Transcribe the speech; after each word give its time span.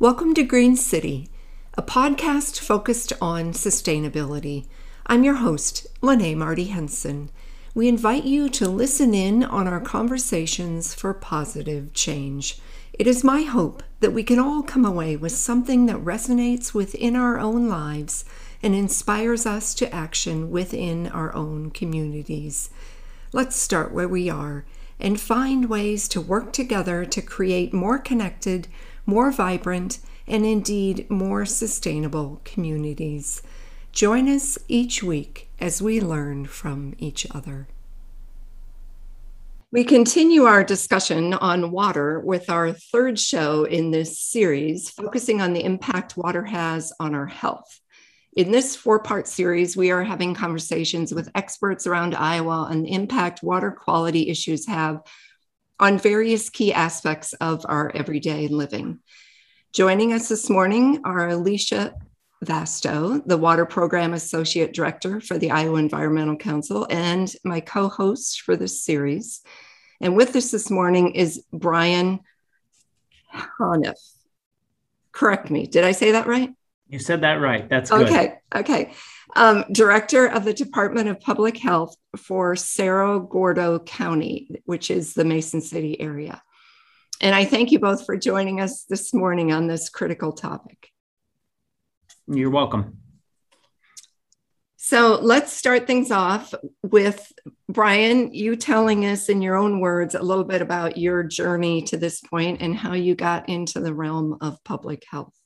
Welcome 0.00 0.32
to 0.36 0.44
Green 0.44 0.76
City, 0.76 1.28
a 1.74 1.82
podcast 1.82 2.58
focused 2.58 3.12
on 3.20 3.52
sustainability. 3.52 4.66
I'm 5.06 5.24
your 5.24 5.34
host, 5.34 5.86
Lene 6.00 6.38
Marty 6.38 6.64
Henson. 6.68 7.30
We 7.74 7.86
invite 7.86 8.24
you 8.24 8.48
to 8.48 8.66
listen 8.66 9.12
in 9.12 9.44
on 9.44 9.68
our 9.68 9.78
conversations 9.78 10.94
for 10.94 11.12
positive 11.12 11.92
change. 11.92 12.62
It 12.94 13.06
is 13.06 13.22
my 13.22 13.42
hope 13.42 13.82
that 14.00 14.14
we 14.14 14.22
can 14.22 14.38
all 14.38 14.62
come 14.62 14.86
away 14.86 15.16
with 15.16 15.32
something 15.32 15.84
that 15.84 16.02
resonates 16.02 16.72
within 16.72 17.14
our 17.14 17.38
own 17.38 17.68
lives 17.68 18.24
and 18.62 18.74
inspires 18.74 19.44
us 19.44 19.74
to 19.74 19.94
action 19.94 20.50
within 20.50 21.08
our 21.08 21.34
own 21.34 21.72
communities. 21.72 22.70
Let's 23.34 23.56
start 23.56 23.92
where 23.92 24.08
we 24.08 24.30
are 24.30 24.64
and 24.98 25.20
find 25.20 25.68
ways 25.68 26.08
to 26.08 26.22
work 26.22 26.54
together 26.54 27.04
to 27.04 27.20
create 27.20 27.74
more 27.74 27.98
connected, 27.98 28.66
more 29.10 29.32
vibrant, 29.32 29.98
and 30.28 30.46
indeed 30.46 31.10
more 31.10 31.44
sustainable 31.44 32.40
communities. 32.44 33.42
Join 33.90 34.28
us 34.28 34.56
each 34.68 35.02
week 35.02 35.48
as 35.58 35.82
we 35.82 36.00
learn 36.00 36.46
from 36.46 36.94
each 36.96 37.26
other. 37.32 37.66
We 39.72 39.82
continue 39.82 40.44
our 40.44 40.62
discussion 40.62 41.34
on 41.34 41.72
water 41.72 42.20
with 42.20 42.48
our 42.48 42.72
third 42.72 43.18
show 43.18 43.64
in 43.64 43.90
this 43.90 44.16
series, 44.16 44.90
focusing 44.90 45.40
on 45.40 45.54
the 45.54 45.64
impact 45.64 46.16
water 46.16 46.44
has 46.44 46.92
on 47.00 47.16
our 47.16 47.26
health. 47.26 47.80
In 48.34 48.52
this 48.52 48.76
four 48.76 49.00
part 49.00 49.26
series, 49.26 49.76
we 49.76 49.90
are 49.90 50.04
having 50.04 50.34
conversations 50.34 51.12
with 51.12 51.32
experts 51.34 51.84
around 51.84 52.14
Iowa 52.14 52.68
on 52.70 52.82
the 52.82 52.92
impact 52.92 53.42
water 53.42 53.72
quality 53.72 54.28
issues 54.28 54.68
have 54.68 55.02
on 55.80 55.98
various 55.98 56.50
key 56.50 56.72
aspects 56.72 57.32
of 57.34 57.64
our 57.66 57.90
everyday 57.94 58.46
living. 58.48 59.00
Joining 59.72 60.12
us 60.12 60.28
this 60.28 60.50
morning 60.50 61.00
are 61.04 61.30
Alicia 61.30 61.94
Vasto, 62.44 63.22
the 63.26 63.38
Water 63.38 63.64
Program 63.64 64.12
Associate 64.12 64.72
Director 64.72 65.20
for 65.20 65.38
the 65.38 65.50
Iowa 65.50 65.78
Environmental 65.78 66.36
Council, 66.36 66.86
and 66.90 67.32
my 67.44 67.60
co 67.60 67.88
host 67.88 68.42
for 68.42 68.56
this 68.56 68.84
series. 68.84 69.40
And 70.02 70.16
with 70.16 70.36
us 70.36 70.50
this 70.50 70.70
morning 70.70 71.14
is 71.14 71.44
Brian 71.52 72.20
Hanft. 73.34 73.94
Correct 75.12 75.50
me. 75.50 75.66
Did 75.66 75.84
I 75.84 75.92
say 75.92 76.12
that 76.12 76.26
right? 76.26 76.50
You 76.88 76.98
said 76.98 77.22
that 77.22 77.40
right. 77.40 77.68
That's 77.68 77.90
good. 77.90 78.06
Okay. 78.06 78.34
Okay 78.54 78.92
um, 79.36 79.64
director 79.72 80.26
of 80.26 80.44
the 80.44 80.52
Department 80.52 81.08
of 81.08 81.20
Public 81.20 81.56
Health 81.56 81.96
for 82.16 82.56
Cerro 82.56 83.20
Gordo 83.20 83.78
County, 83.78 84.50
which 84.64 84.90
is 84.90 85.14
the 85.14 85.24
Mason 85.24 85.60
City 85.60 86.00
area. 86.00 86.42
And 87.20 87.34
I 87.34 87.44
thank 87.44 87.70
you 87.70 87.78
both 87.78 88.06
for 88.06 88.16
joining 88.16 88.60
us 88.60 88.84
this 88.84 89.12
morning 89.12 89.52
on 89.52 89.66
this 89.66 89.88
critical 89.88 90.32
topic. 90.32 90.88
You're 92.26 92.50
welcome. 92.50 92.98
So 94.76 95.20
let's 95.20 95.52
start 95.52 95.86
things 95.86 96.10
off 96.10 96.54
with 96.82 97.30
Brian, 97.68 98.32
you 98.32 98.56
telling 98.56 99.04
us 99.04 99.28
in 99.28 99.42
your 99.42 99.54
own 99.54 99.78
words 99.78 100.14
a 100.14 100.22
little 100.22 100.42
bit 100.44 100.62
about 100.62 100.96
your 100.96 101.22
journey 101.22 101.82
to 101.82 101.96
this 101.96 102.20
point 102.20 102.62
and 102.62 102.74
how 102.74 102.94
you 102.94 103.14
got 103.14 103.48
into 103.48 103.78
the 103.78 103.94
realm 103.94 104.38
of 104.40 104.62
public 104.64 105.04
health. 105.08 105.39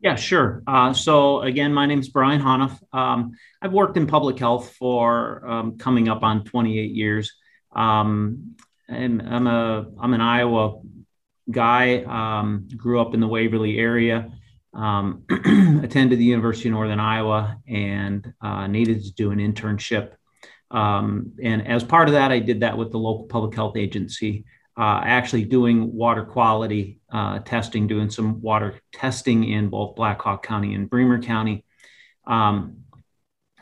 Yeah, 0.00 0.14
sure. 0.14 0.62
Uh, 0.66 0.92
so 0.92 1.40
again, 1.42 1.74
my 1.74 1.86
name 1.86 1.98
is 1.98 2.08
Brian 2.08 2.40
Hanft. 2.40 2.78
Um, 2.92 3.32
I've 3.60 3.72
worked 3.72 3.96
in 3.96 4.06
public 4.06 4.38
health 4.38 4.74
for 4.78 5.46
um, 5.48 5.76
coming 5.76 6.08
up 6.08 6.22
on 6.22 6.44
28 6.44 6.92
years. 6.92 7.32
Um, 7.74 8.54
I'm, 8.88 9.20
I'm, 9.20 9.46
a 9.48 9.86
I'm 9.98 10.14
an 10.14 10.20
Iowa 10.20 10.80
guy. 11.50 12.02
Um, 12.04 12.68
grew 12.76 13.00
up 13.00 13.12
in 13.12 13.20
the 13.20 13.26
Waverly 13.26 13.78
area. 13.78 14.30
Um, 14.72 15.24
attended 15.82 16.20
the 16.20 16.24
University 16.24 16.68
of 16.68 16.74
Northern 16.74 17.00
Iowa 17.00 17.58
and 17.66 18.32
uh, 18.40 18.68
needed 18.68 19.02
to 19.02 19.12
do 19.14 19.32
an 19.32 19.38
internship. 19.38 20.12
Um, 20.70 21.32
and 21.42 21.66
as 21.66 21.82
part 21.82 22.08
of 22.08 22.12
that, 22.12 22.30
I 22.30 22.38
did 22.38 22.60
that 22.60 22.78
with 22.78 22.92
the 22.92 22.98
local 22.98 23.24
public 23.24 23.54
health 23.54 23.76
agency 23.76 24.44
uh, 24.78 25.00
actually 25.02 25.44
doing 25.44 25.92
water 25.92 26.24
quality 26.24 26.97
uh, 27.12 27.38
testing, 27.40 27.86
doing 27.86 28.10
some 28.10 28.40
water 28.40 28.80
testing 28.92 29.44
in 29.44 29.68
both 29.68 29.96
Black 29.96 30.20
Hawk 30.20 30.46
County 30.46 30.74
and 30.74 30.90
Bremer 30.90 31.22
County. 31.22 31.64
Um, 32.26 32.84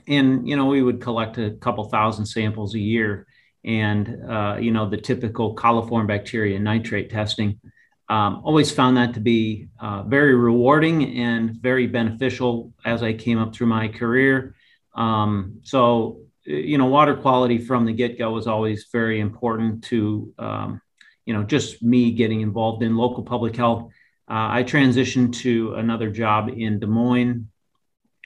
and, 0.09 0.49
you 0.49 0.57
know, 0.57 0.67
we 0.67 0.83
would 0.83 1.01
collect 1.01 1.39
a 1.39 1.53
couple 1.53 1.85
thousand 1.85 2.27
samples 2.27 2.75
a 2.75 2.79
year. 2.79 3.27
And, 3.65 4.31
uh, 4.31 4.57
you 4.61 4.71
know, 4.71 4.89
the 4.89 4.97
typical 4.97 5.57
coliform 5.57 6.07
bacteria 6.07 6.59
nitrate 6.59 7.11
testing. 7.11 7.61
Um, 8.09 8.43
always 8.45 8.71
found 8.71 8.97
that 8.97 9.15
to 9.15 9.21
be 9.21 9.67
uh, 9.81 10.05
very 10.05 10.37
rewarding 10.37 11.19
and 11.19 11.57
very 11.61 11.89
beneficial 11.89 12.73
as 12.85 13.03
I 13.03 13.15
came 13.15 13.39
up 13.39 13.53
through 13.53 13.67
my 13.67 13.89
career. 13.89 14.55
Um, 14.95 15.59
so, 15.63 16.21
you 16.45 16.79
know, 16.79 16.87
water 16.87 17.17
quality 17.17 17.59
from 17.59 17.85
the 17.85 17.93
get 17.93 18.19
go 18.19 18.31
was 18.31 18.47
always 18.47 18.87
very 18.93 19.19
important 19.19 19.83
to 19.85 20.33
um, 20.39 20.81
you 21.27 21.35
know, 21.35 21.43
just 21.43 21.83
me 21.83 22.13
getting 22.13 22.41
involved 22.41 22.83
in 22.83 22.97
local 22.97 23.23
public 23.23 23.55
health. 23.57 23.93
Uh, 24.29 24.49
I 24.59 24.65
transitioned 24.65 25.35
to 25.39 25.75
another 25.75 26.11
job 26.11 26.49
in 26.49 26.79
Des 26.79 26.87
Moines, 26.87 27.49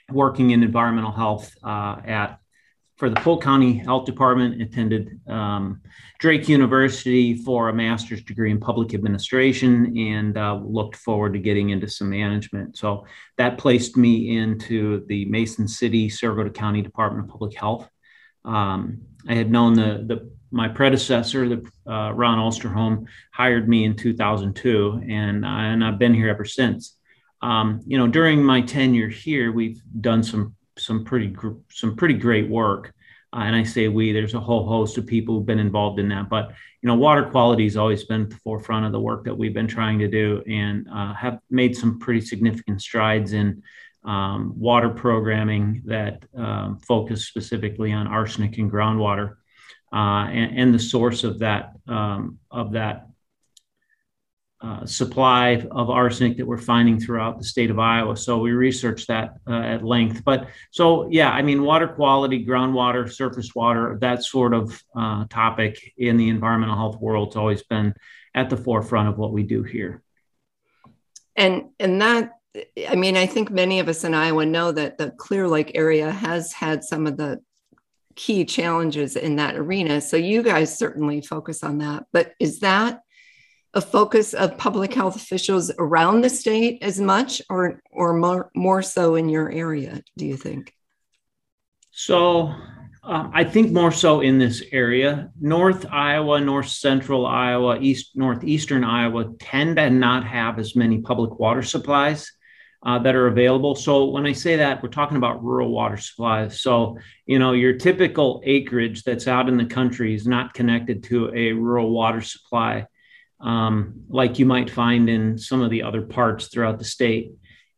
working 0.09 0.51
in 0.51 0.63
environmental 0.63 1.11
health 1.11 1.53
uh, 1.63 1.97
at 2.05 2.37
for 2.97 3.09
the 3.09 3.15
Polk 3.15 3.41
County 3.41 3.73
Health 3.73 4.05
Department. 4.05 4.61
Attended 4.61 5.19
um, 5.27 5.81
Drake 6.19 6.47
University 6.47 7.35
for 7.35 7.69
a 7.69 7.73
master's 7.73 8.23
degree 8.23 8.51
in 8.51 8.59
public 8.59 8.93
administration, 8.93 9.97
and 9.97 10.37
uh, 10.37 10.59
looked 10.63 10.95
forward 10.95 11.33
to 11.33 11.39
getting 11.39 11.71
into 11.71 11.87
some 11.87 12.09
management. 12.09 12.77
So 12.77 13.05
that 13.37 13.57
placed 13.57 13.97
me 13.97 14.37
into 14.37 15.03
the 15.07 15.25
Mason 15.25 15.67
City, 15.67 16.09
Cerro 16.09 16.35
Gordo 16.35 16.51
County 16.51 16.83
Department 16.83 17.25
of 17.25 17.31
Public 17.31 17.55
Health. 17.55 17.89
Um, 18.45 19.01
I 19.27 19.33
had 19.35 19.51
known 19.51 19.73
the 19.73 20.03
the 20.05 20.31
my 20.51 20.67
predecessor, 20.67 21.47
the 21.47 21.71
uh, 21.87 22.11
Ron 22.11 22.37
Osterholm, 22.37 23.05
hired 23.31 23.67
me 23.67 23.85
in 23.85 23.95
2002, 23.95 25.03
and 25.07 25.45
and 25.45 25.83
I've 25.83 25.97
been 25.97 26.13
here 26.13 26.29
ever 26.29 26.45
since. 26.45 26.97
Um, 27.41 27.81
you 27.87 27.97
know, 27.97 28.07
during 28.07 28.43
my 28.43 28.61
tenure 28.61 29.09
here, 29.09 29.51
we've 29.51 29.81
done 29.99 30.23
some 30.23 30.55
some 30.77 31.05
pretty 31.05 31.35
some 31.71 31.95
pretty 31.95 32.15
great 32.15 32.49
work. 32.49 32.93
Uh, 33.33 33.43
and 33.43 33.55
I 33.55 33.63
say 33.63 33.87
we, 33.87 34.11
there's 34.11 34.33
a 34.33 34.41
whole 34.41 34.67
host 34.67 34.97
of 34.97 35.07
people 35.07 35.35
who've 35.35 35.45
been 35.45 35.57
involved 35.57 35.99
in 35.99 36.09
that. 36.09 36.29
But 36.29 36.49
you 36.81 36.87
know, 36.87 36.95
water 36.95 37.23
quality 37.23 37.63
has 37.63 37.77
always 37.77 38.03
been 38.03 38.23
at 38.23 38.29
the 38.29 38.35
forefront 38.37 38.85
of 38.85 38.91
the 38.91 38.99
work 38.99 39.23
that 39.23 39.37
we've 39.37 39.53
been 39.53 39.67
trying 39.67 39.99
to 39.99 40.07
do, 40.07 40.43
and 40.47 40.87
uh, 40.93 41.13
have 41.13 41.39
made 41.49 41.75
some 41.75 41.99
pretty 41.99 42.21
significant 42.21 42.81
strides 42.81 43.33
in 43.33 43.63
um, 44.03 44.53
water 44.59 44.89
programming 44.89 45.83
that 45.85 46.25
um, 46.35 46.79
focus 46.79 47.27
specifically 47.27 47.93
on 47.93 48.07
arsenic 48.07 48.57
and 48.57 48.71
groundwater 48.71 49.35
uh, 49.93 50.27
and, 50.29 50.57
and, 50.57 50.73
the 50.73 50.79
source 50.79 51.23
of 51.23 51.39
that 51.39 51.73
um, 51.87 52.39
of 52.49 52.73
that 52.73 53.07
uh, 54.61 54.85
supply 54.85 55.65
of 55.71 55.89
arsenic 55.89 56.37
that 56.37 56.45
we're 56.45 56.57
finding 56.57 56.99
throughout 56.99 57.37
the 57.37 57.43
state 57.43 57.71
of 57.71 57.79
Iowa. 57.79 58.15
So 58.15 58.37
we 58.37 58.51
researched 58.51 59.07
that 59.07 59.33
uh, 59.47 59.59
at 59.59 59.83
length. 59.83 60.23
But 60.23 60.47
so 60.69 61.09
yeah, 61.09 61.31
I 61.31 61.41
mean, 61.41 61.63
water 61.63 61.87
quality, 61.87 62.45
groundwater, 62.45 63.11
surface 63.11 63.55
water, 63.55 63.97
that 64.01 64.23
sort 64.23 64.53
of 64.53 64.81
uh, 64.95 65.25
topic 65.29 65.93
in 65.97 66.15
the 66.17 66.29
environmental 66.29 66.75
health 66.75 67.01
world 67.01 67.29
has 67.29 67.37
always 67.37 67.63
been 67.63 67.93
at 68.35 68.49
the 68.49 68.57
forefront 68.57 69.09
of 69.09 69.17
what 69.17 69.33
we 69.33 69.43
do 69.43 69.63
here. 69.63 70.03
And 71.35 71.69
and 71.79 72.01
that 72.01 72.33
I 72.87 72.95
mean, 72.95 73.17
I 73.17 73.25
think 73.25 73.49
many 73.49 73.79
of 73.79 73.87
us 73.87 74.03
in 74.03 74.13
Iowa 74.13 74.45
know 74.45 74.71
that 74.71 74.97
the 74.97 75.11
Clear 75.11 75.47
Lake 75.47 75.71
area 75.73 76.11
has 76.11 76.53
had 76.53 76.83
some 76.83 77.07
of 77.07 77.17
the 77.17 77.41
key 78.15 78.45
challenges 78.45 79.15
in 79.15 79.37
that 79.37 79.55
arena. 79.55 80.01
So 80.01 80.17
you 80.17 80.43
guys 80.43 80.77
certainly 80.77 81.21
focus 81.21 81.63
on 81.63 81.79
that. 81.79 82.05
But 82.11 82.33
is 82.39 82.59
that 82.59 83.01
a 83.73 83.81
focus 83.81 84.33
of 84.33 84.57
public 84.57 84.93
health 84.93 85.15
officials 85.15 85.71
around 85.79 86.21
the 86.21 86.29
state 86.29 86.83
as 86.83 86.99
much 86.99 87.41
or 87.49 87.81
or 87.91 88.13
more, 88.13 88.51
more 88.55 88.81
so 88.81 89.15
in 89.15 89.29
your 89.29 89.49
area, 89.49 90.03
do 90.17 90.25
you 90.25 90.35
think? 90.35 90.73
So 91.91 92.53
um, 93.03 93.31
I 93.33 93.43
think 93.43 93.71
more 93.71 93.91
so 93.91 94.21
in 94.21 94.37
this 94.37 94.63
area. 94.71 95.31
North 95.39 95.85
Iowa, 95.89 96.39
North 96.39 96.69
Central 96.69 97.25
Iowa, 97.25 97.79
East 97.79 98.11
Northeastern 98.15 98.83
Iowa 98.83 99.33
tend 99.39 99.77
to 99.77 99.89
not 99.89 100.25
have 100.25 100.59
as 100.59 100.75
many 100.75 100.99
public 100.99 101.39
water 101.39 101.63
supplies 101.63 102.31
uh, 102.83 102.99
that 102.99 103.15
are 103.15 103.27
available. 103.27 103.75
So 103.75 104.05
when 104.05 104.25
I 104.25 104.33
say 104.33 104.55
that, 104.57 104.81
we're 104.81 104.89
talking 104.89 105.17
about 105.17 105.43
rural 105.43 105.69
water 105.69 105.97
supplies. 105.97 106.61
So 106.61 106.97
you 107.25 107.39
know 107.39 107.53
your 107.53 107.73
typical 107.73 108.41
acreage 108.45 109.03
that's 109.03 109.27
out 109.27 109.49
in 109.49 109.57
the 109.57 109.65
country 109.65 110.15
is 110.15 110.25
not 110.25 110.53
connected 110.53 111.03
to 111.05 111.33
a 111.35 111.53
rural 111.53 111.91
water 111.91 112.21
supply, 112.21 112.87
um, 113.39 114.01
like 114.09 114.39
you 114.39 114.45
might 114.45 114.69
find 114.69 115.09
in 115.09 115.37
some 115.37 115.61
of 115.61 115.69
the 115.69 115.83
other 115.83 116.01
parts 116.01 116.47
throughout 116.47 116.79
the 116.79 116.85
state. 116.85 117.33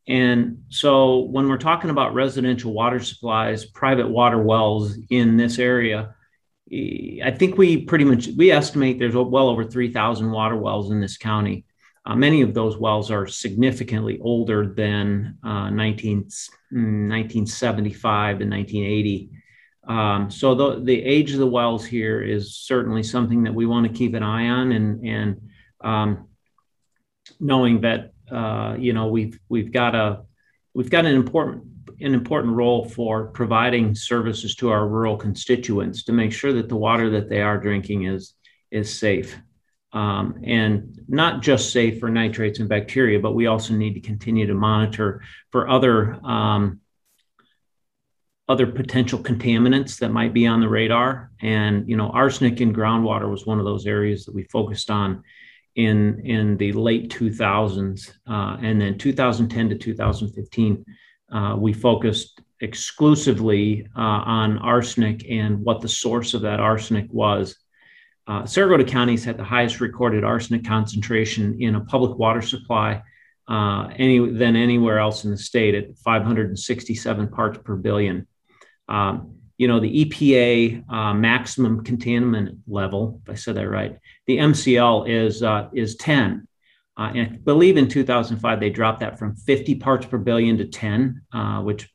And 0.07 0.63
so 0.69 1.19
when 1.19 1.47
we're 1.47 1.57
talking 1.57 1.89
about 1.89 2.13
residential 2.13 2.73
water 2.73 2.99
supplies, 2.99 3.65
private 3.65 4.09
water 4.09 4.41
wells 4.41 4.97
in 5.09 5.37
this 5.37 5.59
area, 5.59 6.15
I 6.71 7.35
think 7.37 7.57
we 7.57 7.83
pretty 7.83 8.05
much 8.05 8.27
we 8.27 8.51
estimate 8.51 8.99
there's 8.99 9.15
well 9.15 9.49
over 9.49 9.63
3,000 9.63 10.31
water 10.31 10.55
wells 10.55 10.91
in 10.91 10.99
this 10.99 11.17
county. 11.17 11.65
Uh, 12.05 12.15
many 12.15 12.41
of 12.41 12.53
those 12.53 12.77
wells 12.77 13.09
are 13.11 13.27
significantly 13.27 14.19
older 14.21 14.67
than 14.67 15.37
uh, 15.43 15.69
19, 15.69 16.17
1975 16.71 18.39
to 18.39 18.45
1980. 18.45 19.29
Um, 19.87 20.29
so 20.29 20.55
the, 20.55 20.81
the 20.81 21.01
age 21.01 21.31
of 21.31 21.39
the 21.39 21.47
wells 21.47 21.85
here 21.85 22.21
is 22.21 22.55
certainly 22.55 23.03
something 23.03 23.43
that 23.43 23.53
we 23.53 23.65
want 23.65 23.87
to 23.87 23.93
keep 23.93 24.13
an 24.15 24.23
eye 24.23 24.49
on 24.49 24.71
and, 24.71 25.05
and 25.05 25.41
um, 25.81 26.27
knowing 27.39 27.81
that 27.81 28.11
uh, 28.31 28.75
you 28.79 28.93
know 28.93 29.07
we've 29.07 29.37
we've 29.49 29.71
got 29.71 29.95
a 29.95 30.21
we've 30.73 30.89
got 30.89 31.05
an 31.05 31.15
important 31.15 31.63
an 31.99 32.13
important 32.13 32.53
role 32.55 32.85
for 32.85 33.27
providing 33.27 33.93
services 33.93 34.55
to 34.55 34.69
our 34.69 34.87
rural 34.87 35.17
constituents 35.17 36.03
to 36.05 36.11
make 36.11 36.31
sure 36.31 36.53
that 36.53 36.69
the 36.69 36.75
water 36.75 37.09
that 37.09 37.29
they 37.29 37.41
are 37.41 37.57
drinking 37.57 38.05
is 38.05 38.33
is 38.71 38.97
safe 38.97 39.37
um, 39.93 40.39
and 40.43 40.99
not 41.07 41.41
just 41.41 41.71
safe 41.71 41.99
for 41.99 42.09
nitrates 42.09 42.59
and 42.59 42.67
bacteria, 42.67 43.19
but 43.19 43.35
we 43.35 43.45
also 43.45 43.73
need 43.73 43.93
to 43.93 43.99
continue 43.99 44.47
to 44.47 44.53
monitor 44.53 45.21
for 45.51 45.69
other 45.69 46.13
um, 46.25 46.79
other 48.49 48.67
potential 48.67 49.19
contaminants 49.19 49.99
that 49.99 50.09
might 50.09 50.33
be 50.33 50.45
on 50.45 50.59
the 50.59 50.67
radar. 50.67 51.31
And 51.41 51.87
you 51.87 51.95
know, 51.95 52.09
arsenic 52.09 52.59
in 52.59 52.73
groundwater 52.73 53.29
was 53.29 53.45
one 53.45 53.59
of 53.59 53.65
those 53.65 53.85
areas 53.85 54.25
that 54.25 54.35
we 54.35 54.43
focused 54.43 54.89
on 54.89 55.23
in 55.75 56.21
in 56.25 56.57
the 56.57 56.71
late 56.73 57.09
2000s, 57.11 58.11
uh, 58.29 58.57
and 58.61 58.81
then 58.81 58.97
2010 58.97 59.69
to 59.69 59.77
2015, 59.77 60.85
uh, 61.31 61.55
we 61.57 61.73
focused 61.73 62.41
exclusively 62.61 63.87
uh, 63.95 63.99
on 63.99 64.57
arsenic 64.59 65.25
and 65.29 65.59
what 65.59 65.81
the 65.81 65.87
source 65.87 66.33
of 66.33 66.41
that 66.41 66.59
arsenic 66.59 67.11
was. 67.11 67.57
Uh, 68.25 68.45
Cerro 68.45 68.69
Gordo 68.69 68.85
County's 68.85 69.25
had 69.25 69.37
the 69.37 69.43
highest 69.43 69.81
recorded 69.81 70.23
arsenic 70.23 70.65
concentration 70.65 71.61
in 71.61 71.75
a 71.75 71.81
public 71.81 72.17
water 72.17 72.41
supply 72.41 73.01
uh, 73.49 73.89
any, 73.97 74.19
than 74.31 74.55
anywhere 74.55 74.99
else 74.99 75.25
in 75.25 75.31
the 75.31 75.37
state 75.37 75.75
at 75.75 75.97
567 75.97 77.27
parts 77.29 77.59
per 77.63 77.75
billion. 77.75 78.27
Um, 78.87 79.35
you 79.57 79.67
know, 79.67 79.79
the 79.79 80.05
EPA 80.05 80.89
uh, 80.89 81.13
maximum 81.13 81.83
contaminant 81.83 82.57
level, 82.67 83.21
if 83.23 83.29
I 83.29 83.35
said 83.35 83.55
that 83.55 83.69
right, 83.69 83.97
the 84.25 84.37
MCL 84.37 85.07
is, 85.07 85.43
uh, 85.43 85.69
is 85.73 85.95
10. 85.97 86.47
Uh, 86.97 87.11
and 87.15 87.21
I 87.21 87.37
believe 87.37 87.77
in 87.77 87.87
2005, 87.87 88.59
they 88.59 88.69
dropped 88.69 89.01
that 89.01 89.19
from 89.19 89.35
50 89.35 89.75
parts 89.75 90.05
per 90.05 90.17
billion 90.17 90.57
to 90.57 90.65
10, 90.65 91.21
uh, 91.33 91.61
which, 91.61 91.89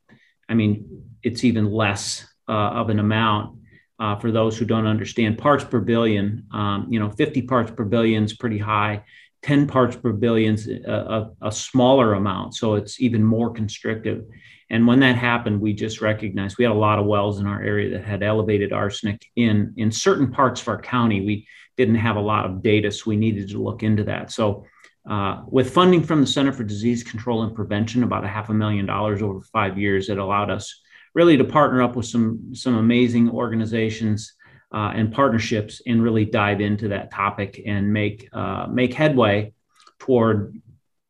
I 0.48 0.54
mean, 0.54 1.04
it's 1.22 1.44
even 1.44 1.70
less 1.70 2.26
uh, 2.48 2.52
of 2.52 2.90
an 2.90 2.98
amount. 2.98 3.57
Uh, 3.98 4.16
for 4.16 4.30
those 4.30 4.56
who 4.56 4.64
don't 4.64 4.86
understand 4.86 5.38
parts 5.38 5.64
per 5.64 5.80
billion, 5.80 6.46
um, 6.52 6.86
you 6.88 7.00
know, 7.00 7.10
50 7.10 7.42
parts 7.42 7.72
per 7.72 7.84
billion 7.84 8.24
is 8.24 8.32
pretty 8.32 8.58
high. 8.58 9.02
10 9.42 9.66
parts 9.66 9.96
per 9.96 10.12
billion 10.12 10.54
is 10.54 10.68
a, 10.68 11.30
a, 11.42 11.48
a, 11.48 11.52
smaller 11.52 12.14
amount. 12.14 12.54
So 12.54 12.74
it's 12.74 13.00
even 13.00 13.24
more 13.24 13.50
constrictive. 13.50 14.24
And 14.70 14.86
when 14.86 15.00
that 15.00 15.16
happened, 15.16 15.60
we 15.60 15.72
just 15.72 16.00
recognized 16.00 16.58
we 16.58 16.64
had 16.64 16.72
a 16.72 16.78
lot 16.78 16.98
of 16.98 17.06
wells 17.06 17.40
in 17.40 17.46
our 17.46 17.62
area 17.62 17.90
that 17.90 18.04
had 18.04 18.22
elevated 18.22 18.72
arsenic 18.72 19.24
in, 19.36 19.74
in 19.76 19.90
certain 19.90 20.30
parts 20.30 20.60
of 20.60 20.68
our 20.68 20.80
county. 20.80 21.24
We 21.24 21.46
didn't 21.76 21.96
have 21.96 22.16
a 22.16 22.20
lot 22.20 22.46
of 22.46 22.62
data, 22.62 22.90
so 22.90 23.04
we 23.06 23.16
needed 23.16 23.48
to 23.50 23.62
look 23.62 23.82
into 23.82 24.04
that. 24.04 24.30
So 24.30 24.66
uh, 25.08 25.42
with 25.46 25.72
funding 25.72 26.02
from 26.02 26.20
the 26.20 26.26
Center 26.26 26.52
for 26.52 26.64
Disease 26.64 27.02
Control 27.02 27.42
and 27.42 27.54
Prevention, 27.54 28.02
about 28.02 28.24
a 28.24 28.28
half 28.28 28.50
a 28.50 28.54
million 28.54 28.84
dollars 28.84 29.22
over 29.22 29.40
five 29.40 29.78
years, 29.78 30.10
it 30.10 30.18
allowed 30.18 30.50
us 30.50 30.82
really 31.14 31.36
to 31.36 31.44
partner 31.44 31.82
up 31.82 31.96
with 31.96 32.06
some, 32.06 32.54
some 32.54 32.76
amazing 32.76 33.30
organizations 33.30 34.34
uh, 34.72 34.92
and 34.94 35.12
partnerships 35.12 35.80
and 35.86 36.02
really 36.02 36.24
dive 36.24 36.60
into 36.60 36.88
that 36.88 37.10
topic 37.10 37.60
and 37.66 37.92
make, 37.92 38.28
uh, 38.32 38.66
make 38.66 38.92
headway 38.94 39.52
toward 39.98 40.60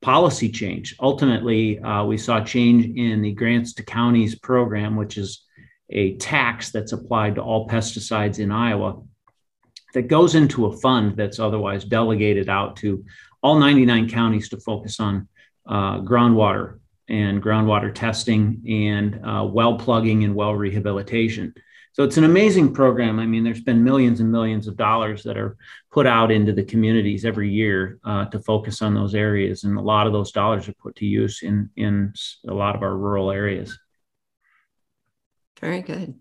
policy 0.00 0.49
change. 0.49 0.97
Ultimately, 1.00 1.81
uh, 1.81 2.05
we 2.05 2.17
saw 2.17 2.43
change 2.43 2.97
in 2.97 3.21
the 3.23 3.33
grants 3.33 3.75
to 3.75 3.83
counties 3.83 4.39
program, 4.39 4.97
which 4.97 5.19
is 5.19 5.45
a 5.91 6.17
tax 6.17 6.71
that's 6.71 6.93
applied 6.93 7.35
to 7.35 7.43
all 7.43 7.69
pesticides 7.69 8.39
in 8.39 8.53
Iowa 8.53 9.03
that 9.95 10.03
goes 10.03 10.35
into 10.35 10.67
a 10.67 10.77
fund 10.77 11.17
that's 11.17 11.39
otherwise 11.39 11.85
delegated 11.85 12.49
out 12.49 12.77
to 12.77 13.05
all 13.43 13.59
99 13.59 14.09
counties 14.09 14.49
to 14.50 14.59
focus 14.59 15.00
on 15.00 15.29
uh, 15.67 16.00
groundwater 16.00 16.79
and 17.08 17.43
groundwater 17.43 17.94
testing 17.94 18.62
and 18.69 19.20
uh, 19.25 19.44
well 19.44 19.78
plugging 19.78 20.25
and 20.25 20.34
well 20.34 20.55
rehabilitation. 20.55 21.55
So 21.93 22.05
it's 22.05 22.16
an 22.16 22.25
amazing 22.25 22.75
program. 22.75 23.19
I 23.19 23.26
mean, 23.26 23.43
there's 23.43 23.62
been 23.62 23.82
millions 23.82 24.20
and 24.20 24.31
millions 24.31 24.69
of 24.69 24.76
dollars 24.76 25.25
that 25.25 25.37
are 25.37 25.56
put 25.90 26.06
out 26.06 26.31
into 26.31 26.52
the 26.52 26.62
communities 26.62 27.25
every 27.25 27.50
year 27.50 27.99
uh, 28.05 28.26
to 28.26 28.38
focus 28.38 28.82
on 28.82 28.94
those 28.94 29.16
areas, 29.16 29.64
and 29.64 29.76
a 29.76 29.82
lot 29.82 30.06
of 30.06 30.12
those 30.12 30.31
dollars 30.31 30.69
are 30.69 30.75
put 30.75 30.94
to 30.96 31.06
use 31.06 31.43
in 31.43 31.70
in 31.76 32.12
a 32.46 32.55
lot 32.55 32.76
of 32.76 32.82
our 32.82 32.96
rural 32.96 33.32
areas. 33.32 33.76
Very 35.61 35.82
good. 35.82 36.14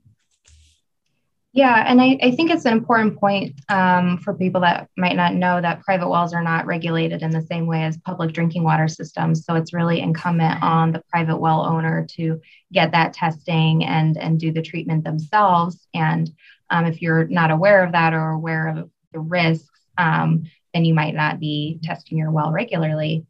Yeah, 1.57 1.85
and 1.87 1.99
I, 1.99 2.19
I 2.21 2.29
think 2.29 2.51
it's 2.51 2.65
an 2.65 2.73
important 2.73 3.19
point 3.19 3.59
um, 3.67 4.19
for 4.19 4.35
people 4.35 4.61
that 4.61 4.91
might 4.95 5.15
not 5.15 5.33
know 5.33 5.59
that 5.59 5.81
private 5.81 6.07
wells 6.07 6.31
are 6.31 6.43
not 6.43 6.67
regulated 6.67 7.23
in 7.23 7.31
the 7.31 7.41
same 7.41 7.65
way 7.65 7.81
as 7.81 7.97
public 7.97 8.31
drinking 8.31 8.63
water 8.63 8.87
systems. 8.87 9.43
So 9.43 9.55
it's 9.55 9.73
really 9.73 9.99
incumbent 9.99 10.61
on 10.61 10.91
the 10.91 11.01
private 11.09 11.37
well 11.37 11.65
owner 11.65 12.05
to 12.11 12.39
get 12.71 12.91
that 12.91 13.13
testing 13.13 13.83
and, 13.85 14.17
and 14.17 14.39
do 14.39 14.51
the 14.51 14.61
treatment 14.61 15.03
themselves. 15.03 15.87
And 15.95 16.29
um, 16.69 16.85
if 16.85 17.01
you're 17.01 17.25
not 17.25 17.49
aware 17.49 17.83
of 17.83 17.91
that 17.93 18.13
or 18.13 18.29
aware 18.29 18.67
of 18.67 18.91
the 19.11 19.19
risks, 19.19 19.79
um, 19.97 20.43
then 20.75 20.85
you 20.85 20.93
might 20.93 21.15
not 21.15 21.39
be 21.39 21.79
testing 21.81 22.19
your 22.19 22.29
well 22.29 22.51
regularly. 22.51 23.25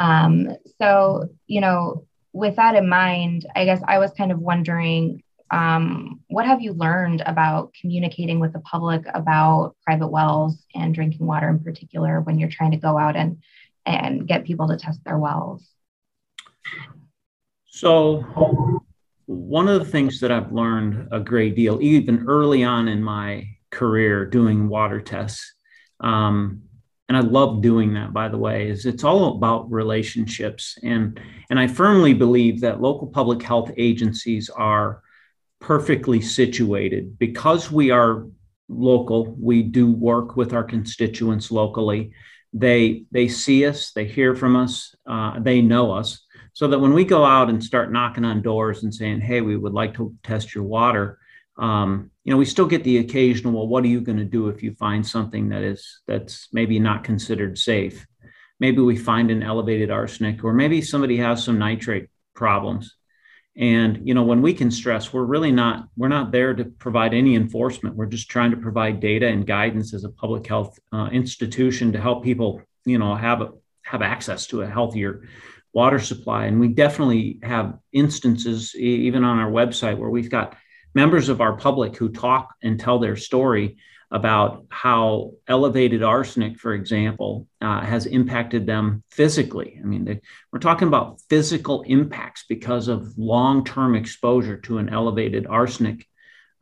Um, 0.00 0.54
so, 0.78 1.30
you 1.46 1.62
know, 1.62 2.04
with 2.34 2.56
that 2.56 2.74
in 2.74 2.90
mind, 2.90 3.46
I 3.56 3.64
guess 3.64 3.80
I 3.88 4.00
was 4.00 4.10
kind 4.10 4.32
of 4.32 4.38
wondering 4.38 5.22
um, 5.50 6.20
what 6.28 6.46
have 6.46 6.60
you 6.60 6.72
learned 6.72 7.22
about 7.26 7.74
communicating 7.80 8.38
with 8.38 8.52
the 8.52 8.60
public 8.60 9.04
about 9.12 9.74
private 9.84 10.08
wells 10.08 10.64
and 10.74 10.94
drinking 10.94 11.26
water 11.26 11.48
in 11.48 11.58
particular 11.58 12.20
when 12.20 12.38
you're 12.38 12.48
trying 12.48 12.70
to 12.70 12.76
go 12.76 12.96
out 12.98 13.16
and 13.16 13.42
and 13.86 14.28
get 14.28 14.44
people 14.44 14.68
to 14.68 14.76
test 14.76 15.02
their 15.04 15.18
wells? 15.18 15.66
So 17.66 18.82
one 19.30 19.68
of 19.68 19.78
the 19.78 19.88
things 19.88 20.18
that 20.18 20.32
i've 20.32 20.50
learned 20.50 21.06
a 21.12 21.20
great 21.20 21.54
deal 21.54 21.80
even 21.80 22.24
early 22.26 22.64
on 22.64 22.88
in 22.88 23.00
my 23.00 23.46
career 23.70 24.26
doing 24.26 24.68
water 24.68 25.00
tests 25.00 25.54
um, 26.00 26.62
and 27.08 27.16
i 27.16 27.20
love 27.20 27.62
doing 27.62 27.94
that 27.94 28.12
by 28.12 28.28
the 28.28 28.36
way 28.36 28.68
is 28.68 28.86
it's 28.86 29.04
all 29.04 29.36
about 29.36 29.70
relationships. 29.70 30.76
And 30.82 31.20
and 31.48 31.60
i 31.60 31.68
firmly 31.68 32.12
believe 32.12 32.60
that 32.62 32.80
local 32.80 33.06
public 33.06 33.40
health 33.40 33.70
agencies 33.76 34.50
are 34.50 35.00
perfectly 35.60 36.20
situated. 36.20 37.18
Because 37.18 37.70
we 37.70 37.90
are 37.90 38.26
local 38.70 39.34
we 39.38 39.62
do 39.62 39.90
work 39.90 40.36
with 40.36 40.52
our 40.52 40.64
constituents 40.64 41.50
locally. 41.50 42.12
They 42.52 43.04
they 43.10 43.28
see 43.28 43.66
us 43.66 43.92
they 43.92 44.06
hear 44.06 44.34
from 44.34 44.56
us 44.56 44.94
uh, 45.06 45.40
they 45.40 45.60
know 45.60 45.92
us. 45.92 46.24
So 46.52 46.68
that 46.68 46.78
when 46.78 46.92
we 46.92 47.04
go 47.04 47.24
out 47.24 47.48
and 47.48 47.62
start 47.62 47.92
knocking 47.92 48.24
on 48.24 48.42
doors 48.42 48.82
and 48.82 48.94
saying 48.94 49.20
hey 49.20 49.40
we 49.40 49.56
would 49.56 49.72
like 49.72 49.94
to 49.94 50.14
test 50.22 50.54
your 50.54 50.64
water 50.64 51.18
um, 51.58 52.10
you 52.24 52.32
know 52.32 52.38
we 52.38 52.44
still 52.44 52.66
get 52.66 52.84
the 52.84 52.98
occasional 52.98 53.52
well 53.52 53.68
what 53.68 53.84
are 53.84 53.88
you 53.88 54.00
going 54.00 54.18
to 54.18 54.24
do 54.24 54.48
if 54.48 54.62
you 54.62 54.74
find 54.74 55.06
something 55.06 55.48
that 55.50 55.62
is 55.62 56.00
that's 56.06 56.48
maybe 56.52 56.78
not 56.78 57.04
considered 57.04 57.58
safe? 57.58 58.06
Maybe 58.60 58.80
we 58.82 58.96
find 58.96 59.30
an 59.30 59.42
elevated 59.42 59.90
arsenic 59.90 60.44
or 60.44 60.52
maybe 60.52 60.80
somebody 60.80 61.16
has 61.16 61.42
some 61.44 61.58
nitrate 61.58 62.08
problems 62.34 62.94
and 63.60 64.08
you 64.08 64.14
know, 64.14 64.22
when 64.22 64.40
we 64.40 64.54
can 64.54 64.70
stress, 64.70 65.12
we're 65.12 65.24
really 65.24 65.52
not 65.52 65.86
we're 65.94 66.08
not 66.08 66.32
there 66.32 66.54
to 66.54 66.64
provide 66.64 67.12
any 67.12 67.36
enforcement. 67.36 67.94
We're 67.94 68.06
just 68.06 68.30
trying 68.30 68.52
to 68.52 68.56
provide 68.56 69.00
data 69.00 69.28
and 69.28 69.46
guidance 69.46 69.92
as 69.92 70.04
a 70.04 70.08
public 70.08 70.46
health 70.46 70.78
uh, 70.92 71.10
institution 71.12 71.92
to 71.92 72.00
help 72.00 72.24
people, 72.24 72.62
you 72.86 72.96
know, 72.98 73.14
have 73.14 73.42
a, 73.42 73.50
have 73.82 74.00
access 74.00 74.46
to 74.46 74.62
a 74.62 74.66
healthier 74.66 75.28
water 75.74 75.98
supply. 75.98 76.46
And 76.46 76.58
we 76.58 76.68
definitely 76.68 77.38
have 77.42 77.78
instances, 77.92 78.74
even 78.74 79.24
on 79.24 79.38
our 79.38 79.50
website, 79.50 79.98
where 79.98 80.10
we've 80.10 80.30
got 80.30 80.56
members 80.94 81.28
of 81.28 81.42
our 81.42 81.54
public 81.54 81.94
who 81.96 82.08
talk 82.08 82.54
and 82.62 82.80
tell 82.80 82.98
their 82.98 83.16
story 83.16 83.76
about 84.10 84.64
how 84.70 85.32
elevated 85.46 86.02
arsenic, 86.02 86.58
for 86.58 86.74
example, 86.74 87.46
uh, 87.60 87.80
has 87.80 88.06
impacted 88.06 88.66
them 88.66 89.04
physically. 89.10 89.78
I 89.80 89.86
mean, 89.86 90.04
they, 90.04 90.20
we're 90.52 90.58
talking 90.58 90.88
about 90.88 91.20
physical 91.28 91.82
impacts 91.82 92.44
because 92.48 92.88
of 92.88 93.16
long 93.16 93.64
term 93.64 93.94
exposure 93.94 94.56
to 94.62 94.78
an 94.78 94.88
elevated 94.88 95.46
arsenic. 95.46 96.06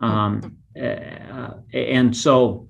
Um, 0.00 0.58
uh, 0.76 1.50
and 1.72 2.16
so, 2.16 2.68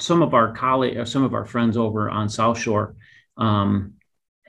some 0.00 0.22
of 0.22 0.32
our 0.32 0.54
colleagues, 0.54 1.12
some 1.12 1.22
of 1.22 1.34
our 1.34 1.44
friends 1.44 1.76
over 1.76 2.08
on 2.08 2.30
South 2.30 2.58
Shore, 2.58 2.96
um, 3.36 3.94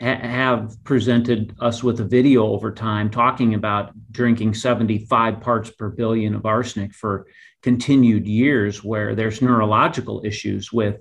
ha- 0.02 0.28
have 0.28 0.84
presented 0.84 1.56
us 1.60 1.84
with 1.84 2.00
a 2.00 2.06
video 2.06 2.48
over 2.48 2.74
time 2.74 3.10
talking 3.10 3.54
about 3.54 3.92
drinking 4.12 4.54
75 4.54 5.40
parts 5.40 5.70
per 5.70 5.90
billion 5.90 6.36
of 6.36 6.46
arsenic 6.46 6.94
for 6.94 7.28
continued 7.62 8.28
years 8.28 8.84
where 8.84 9.16
there's 9.16 9.42
neurological 9.42 10.22
issues 10.26 10.74
with 10.74 10.98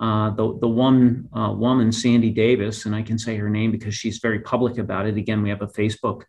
uh, 0.00 0.30
the, 0.30 0.58
the 0.58 0.68
one 0.68 1.28
uh, 1.36 1.52
woman, 1.52 1.92
Sandy 1.92 2.30
Davis, 2.30 2.86
and 2.86 2.94
I 2.94 3.02
can 3.02 3.18
say 3.18 3.36
her 3.36 3.50
name 3.50 3.70
because 3.70 3.94
she's 3.94 4.18
very 4.18 4.40
public 4.40 4.78
about 4.78 5.06
it. 5.06 5.16
Again, 5.16 5.42
we 5.42 5.50
have 5.50 5.62
a 5.62 5.68
Facebook 5.68 6.22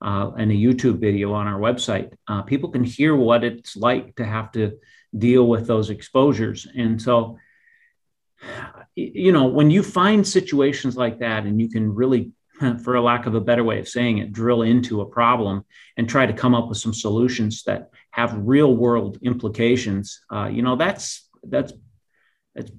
uh, 0.00 0.32
and 0.36 0.50
a 0.50 0.54
YouTube 0.54 0.98
video 0.98 1.32
on 1.32 1.46
our 1.46 1.60
website. 1.60 2.12
Uh, 2.26 2.42
people 2.42 2.70
can 2.70 2.82
hear 2.82 3.14
what 3.14 3.44
it's 3.44 3.76
like 3.76 4.16
to 4.16 4.24
have 4.24 4.50
to 4.52 4.78
deal 5.16 5.46
with 5.46 5.66
those 5.66 5.90
exposures. 5.90 6.66
And 6.74 7.00
so, 7.00 7.38
you 8.94 9.32
know, 9.32 9.46
when 9.46 9.70
you 9.70 9.82
find 9.82 10.26
situations 10.26 10.96
like 10.96 11.18
that 11.20 11.44
and 11.44 11.60
you 11.60 11.68
can 11.68 11.94
really, 11.94 12.32
for 12.84 12.94
a 12.94 13.02
lack 13.02 13.26
of 13.26 13.34
a 13.34 13.40
better 13.40 13.64
way 13.64 13.78
of 13.78 13.88
saying 13.88 14.18
it, 14.18 14.32
drill 14.32 14.62
into 14.62 15.00
a 15.00 15.06
problem 15.06 15.64
and 15.96 16.08
try 16.08 16.26
to 16.26 16.32
come 16.32 16.54
up 16.54 16.68
with 16.68 16.78
some 16.78 16.94
solutions 16.94 17.62
that 17.64 17.90
have 18.10 18.36
real 18.36 18.76
world 18.76 19.18
implications, 19.22 20.20
uh, 20.32 20.46
you 20.46 20.62
know, 20.62 20.76
that's, 20.76 21.28
that's, 21.44 21.72
that's 22.54 22.70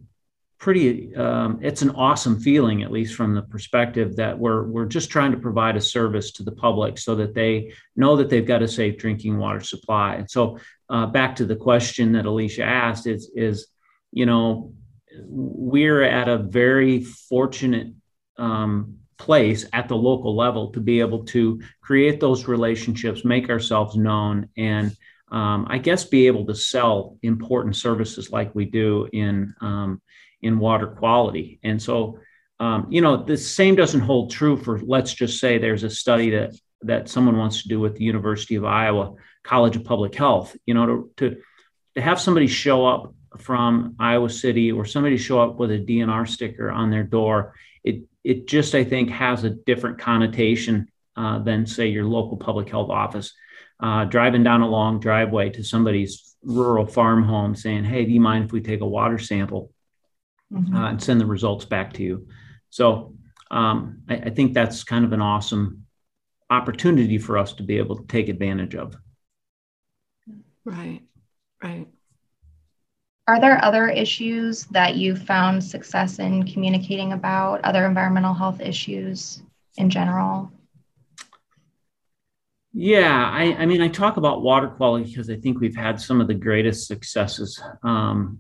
pretty 0.64 1.14
um, 1.18 1.60
it's 1.62 1.82
an 1.82 1.90
awesome 1.90 2.40
feeling 2.40 2.84
at 2.84 2.92
least 2.92 3.16
from 3.16 3.36
the 3.36 3.42
perspective 3.42 4.16
that 4.16 4.40
we're 4.40 4.64
we're 4.64 4.86
just 4.86 5.10
trying 5.10 5.30
to 5.30 5.38
provide 5.38 5.76
a 5.76 5.82
service 5.82 6.32
to 6.32 6.42
the 6.42 6.54
public 6.54 6.98
so 6.98 7.16
that 7.16 7.34
they 7.34 7.74
know 7.98 8.16
that 8.16 8.30
they've 8.30 8.48
got 8.48 8.64
a 8.64 8.68
safe 8.68 8.98
drinking 8.98 9.38
water 9.38 9.60
supply. 9.60 10.16
And 10.16 10.32
so 10.32 10.58
uh, 10.90 11.08
back 11.08 11.36
to 11.36 11.46
the 11.46 11.58
question 11.58 12.14
that 12.14 12.26
alicia 12.26 12.64
asked 12.64 13.08
is 13.08 13.30
is 13.36 13.68
you 14.14 14.26
know 14.26 14.74
we're 15.20 16.04
at 16.04 16.28
a 16.28 16.38
very 16.38 17.04
fortunate 17.04 17.94
um, 18.38 18.98
place 19.18 19.66
at 19.74 19.88
the 19.88 19.96
local 19.96 20.36
level 20.36 20.72
to 20.72 20.80
be 20.80 21.00
able 21.00 21.24
to 21.26 21.62
create 21.82 22.20
those 22.20 22.48
relationships 22.48 23.24
make 23.24 23.50
ourselves 23.50 23.96
known 23.96 24.50
and 24.58 24.96
um, 25.32 25.66
I 25.70 25.80
guess 25.80 26.04
be 26.04 26.28
able 26.28 26.46
to 26.48 26.56
sell 26.56 27.18
important 27.24 27.76
services 27.76 28.32
like 28.32 28.54
we 28.54 28.66
do 28.66 29.08
in 29.12 29.56
um, 29.62 30.02
in 30.44 30.60
water 30.60 30.88
quality. 30.88 31.60
And 31.64 31.82
so, 31.82 32.20
um, 32.60 32.88
you 32.90 33.02
know, 33.02 33.24
the 33.24 33.38
same 33.38 33.76
doesn't 33.76 34.02
hold 34.02 34.32
true 34.32 34.58
for, 34.58 34.80
let's 34.80 35.14
just 35.14 35.40
say 35.40 35.58
there's 35.58 35.84
a 35.84 35.90
study 35.90 36.32
that, 36.32 36.54
that 36.82 37.10
someone 37.10 37.38
wants 37.38 37.64
to 37.64 37.70
do 37.70 37.80
with 37.80 37.96
the 37.96 38.04
University 38.04 38.56
of 38.56 38.66
Iowa 38.66 39.14
College 39.44 39.78
of 39.78 39.86
Public 39.86 40.14
Health, 40.14 40.56
you 40.66 40.74
know, 40.74 40.86
to, 40.86 41.12
to, 41.18 41.38
to 41.96 42.02
have 42.02 42.20
somebody 42.20 42.48
show 42.48 42.86
up 42.86 43.16
from 43.40 43.96
Iowa 44.00 44.30
City 44.30 44.72
or 44.72 44.86
somebody 44.86 45.18
show 45.18 45.42
up 45.42 45.58
with 45.58 45.72
a 45.72 45.80
DNR 45.80 46.28
sticker 46.28 46.72
on 46.72 46.90
their 46.90 47.04
door, 47.04 47.56
it, 47.84 48.04
it 48.24 48.48
just, 48.48 48.76
I 48.76 48.84
think, 48.84 49.10
has 49.10 49.44
a 49.44 49.50
different 49.50 50.00
connotation 50.00 50.88
uh, 51.16 51.40
than, 51.40 51.66
say, 51.66 51.88
your 51.88 52.06
local 52.06 52.38
public 52.38 52.70
health 52.70 52.90
office. 52.90 53.34
Uh, 53.80 54.06
driving 54.06 54.44
down 54.44 54.62
a 54.62 54.68
long 54.68 55.00
driveway 55.00 55.50
to 55.50 55.64
somebody's 55.64 56.36
rural 56.44 56.86
farm 56.86 57.24
home 57.24 57.56
saying, 57.56 57.84
Hey, 57.84 58.06
do 58.06 58.12
you 58.12 58.22
mind 58.22 58.46
if 58.46 58.52
we 58.52 58.62
take 58.62 58.82
a 58.82 58.88
water 58.88 59.18
sample? 59.18 59.74
mm-hmm. 60.54 60.76
uh, 60.76 60.90
and 60.90 61.02
send 61.02 61.20
the 61.20 61.26
results 61.26 61.66
back 61.66 61.94
to 61.94 62.04
you. 62.04 62.28
So 62.70 63.16
um, 63.52 64.04
I, 64.10 64.16
I 64.16 64.30
think 64.30 64.54
that's 64.54 64.84
kind 64.84 65.06
of 65.06 65.14
an 65.14 65.22
awesome 65.22 65.86
opportunity 66.50 67.18
for 67.18 67.38
us 67.38 67.54
to 67.54 67.64
be 67.64 67.78
able 67.78 67.98
to 67.98 68.08
take 68.08 68.30
advantage 68.30 68.76
of. 68.76 68.96
Right, 70.66 71.02
right. 71.62 71.88
Are 73.28 73.40
there 73.40 73.64
other 73.64 73.88
issues 73.88 74.66
that 74.66 74.96
you 74.96 75.16
found 75.16 75.64
success 75.64 76.20
in 76.20 76.44
communicating 76.46 77.14
about, 77.14 77.64
other 77.64 77.86
environmental 77.86 78.34
health 78.34 78.60
issues 78.60 79.42
in 79.78 79.90
general? 79.90 80.52
Yeah, 82.74 83.30
I, 83.32 83.56
I 83.56 83.66
mean, 83.66 83.82
I 83.82 83.88
talk 83.88 84.18
about 84.18 84.42
water 84.42 84.68
quality 84.68 85.06
because 85.06 85.30
I 85.30 85.38
think 85.38 85.60
we've 85.60 85.76
had 85.76 86.02
some 86.02 86.20
of 86.20 86.28
the 86.28 86.34
greatest 86.34 86.88
successes. 86.88 87.62
Um, 87.84 88.40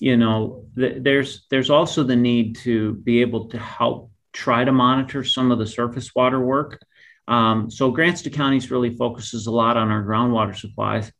you 0.00 0.16
know, 0.16 0.64
th- 0.76 1.02
there's 1.02 1.46
there's 1.50 1.70
also 1.70 2.02
the 2.02 2.16
need 2.16 2.56
to 2.56 2.94
be 2.94 3.20
able 3.20 3.48
to 3.48 3.58
help 3.58 4.10
try 4.32 4.64
to 4.64 4.72
monitor 4.72 5.24
some 5.24 5.52
of 5.52 5.58
the 5.58 5.66
surface 5.66 6.14
water 6.14 6.40
work. 6.40 6.80
Um, 7.28 7.70
so 7.70 7.90
Grants 7.90 8.22
to 8.22 8.30
Counties 8.30 8.70
really 8.70 8.96
focuses 8.96 9.46
a 9.46 9.50
lot 9.50 9.76
on 9.76 9.90
our 9.90 10.02
groundwater 10.02 10.56
supplies, 10.56 11.12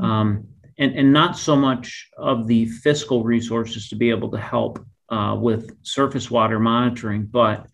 um, 0.00 0.48
and 0.78 0.96
and 0.96 1.12
not 1.12 1.36
so 1.36 1.56
much 1.56 2.08
of 2.16 2.46
the 2.46 2.66
fiscal 2.66 3.22
resources 3.24 3.88
to 3.88 3.96
be 3.96 4.10
able 4.10 4.30
to 4.30 4.38
help 4.38 4.84
uh, 5.08 5.36
with 5.38 5.76
surface 5.82 6.30
water 6.30 6.58
monitoring, 6.58 7.26
but 7.26 7.66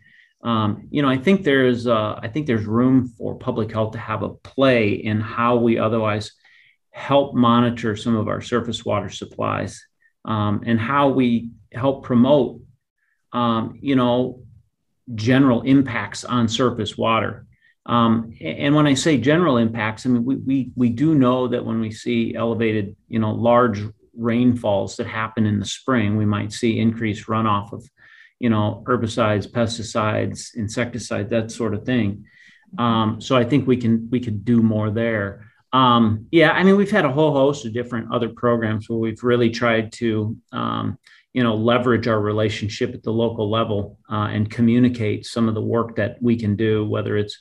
um, 0.42 0.88
you 0.90 1.02
know, 1.02 1.09
I 1.09 1.19
think 1.19 1.45
there's 1.45 1.87
uh, 1.87 2.19
I 2.23 2.28
think 2.28 2.47
there's 2.47 2.64
room 2.64 3.09
for 3.09 3.35
public 3.37 3.71
health 3.73 3.92
to 3.92 3.99
have 3.99 4.23
a 4.23 4.30
play 4.30 4.92
in 4.92 5.21
how 5.21 5.57
we 5.57 5.78
otherwise 5.78 6.33
help 6.90 7.35
monitor 7.35 7.95
some 7.95 8.16
of 8.16 8.28
our 8.28 8.40
surface 8.40 8.85
water 8.85 9.11
supplies 9.11 9.85
um, 10.25 10.62
and 10.66 10.80
how 10.80 11.09
we 11.11 11.50
help 11.73 12.04
promote, 12.04 12.61
um, 13.33 13.78
you 13.80 13.97
know, 13.97 14.42
general 15.14 15.62
impacts 15.62 16.25
on 16.25 16.49
surface 16.49 16.97
water. 16.97 17.47
Um, 17.87 18.34
and 18.40 18.75
when 18.75 18.87
I 18.87 18.94
say 18.94 19.18
general 19.18 19.56
impacts, 19.56 20.06
I 20.06 20.10
mean 20.10 20.25
we, 20.25 20.37
we 20.37 20.70
we 20.76 20.88
do 20.90 21.14
know 21.14 21.49
that 21.49 21.64
when 21.64 21.80
we 21.80 21.90
see 21.90 22.34
elevated, 22.34 22.94
you 23.08 23.18
know, 23.18 23.32
large 23.32 23.80
rainfalls 24.16 24.96
that 24.96 25.06
happen 25.06 25.46
in 25.46 25.58
the 25.58 25.64
spring, 25.66 26.16
we 26.16 26.26
might 26.26 26.52
see 26.52 26.78
increased 26.78 27.26
runoff 27.26 27.72
of, 27.72 27.88
you 28.38 28.50
know, 28.50 28.84
herbicides, 28.87 29.50
pesticides, 29.50 30.54
insecticides, 30.54 31.30
that 31.30 31.50
sort 31.50 31.75
of 31.75 31.84
thing. 31.84 32.26
Um, 32.78 33.20
so 33.20 33.37
I 33.37 33.44
think 33.44 33.66
we 33.66 33.76
can 33.76 34.08
we 34.10 34.20
could 34.20 34.44
do 34.44 34.62
more 34.62 34.90
there. 34.90 35.50
Um, 35.72 36.26
yeah, 36.30 36.50
I 36.50 36.64
mean, 36.64 36.76
we've 36.76 36.90
had 36.90 37.04
a 37.04 37.12
whole 37.12 37.32
host 37.32 37.64
of 37.64 37.72
different 37.72 38.12
other 38.12 38.28
programs 38.28 38.88
where 38.88 38.99
we've 38.99 39.22
really 39.22 39.50
tried 39.50 39.92
to, 39.94 40.37
um, 40.52 40.99
you 41.32 41.44
know, 41.44 41.54
leverage 41.54 42.08
our 42.08 42.20
relationship 42.20 42.92
at 42.92 43.02
the 43.04 43.12
local 43.12 43.49
level 43.49 43.99
uh, 44.10 44.28
and 44.30 44.50
communicate 44.50 45.26
some 45.26 45.49
of 45.49 45.54
the 45.54 45.62
work 45.62 45.96
that 45.96 46.20
we 46.20 46.37
can 46.37 46.56
do, 46.56 46.87
whether 46.87 47.16
it's 47.16 47.40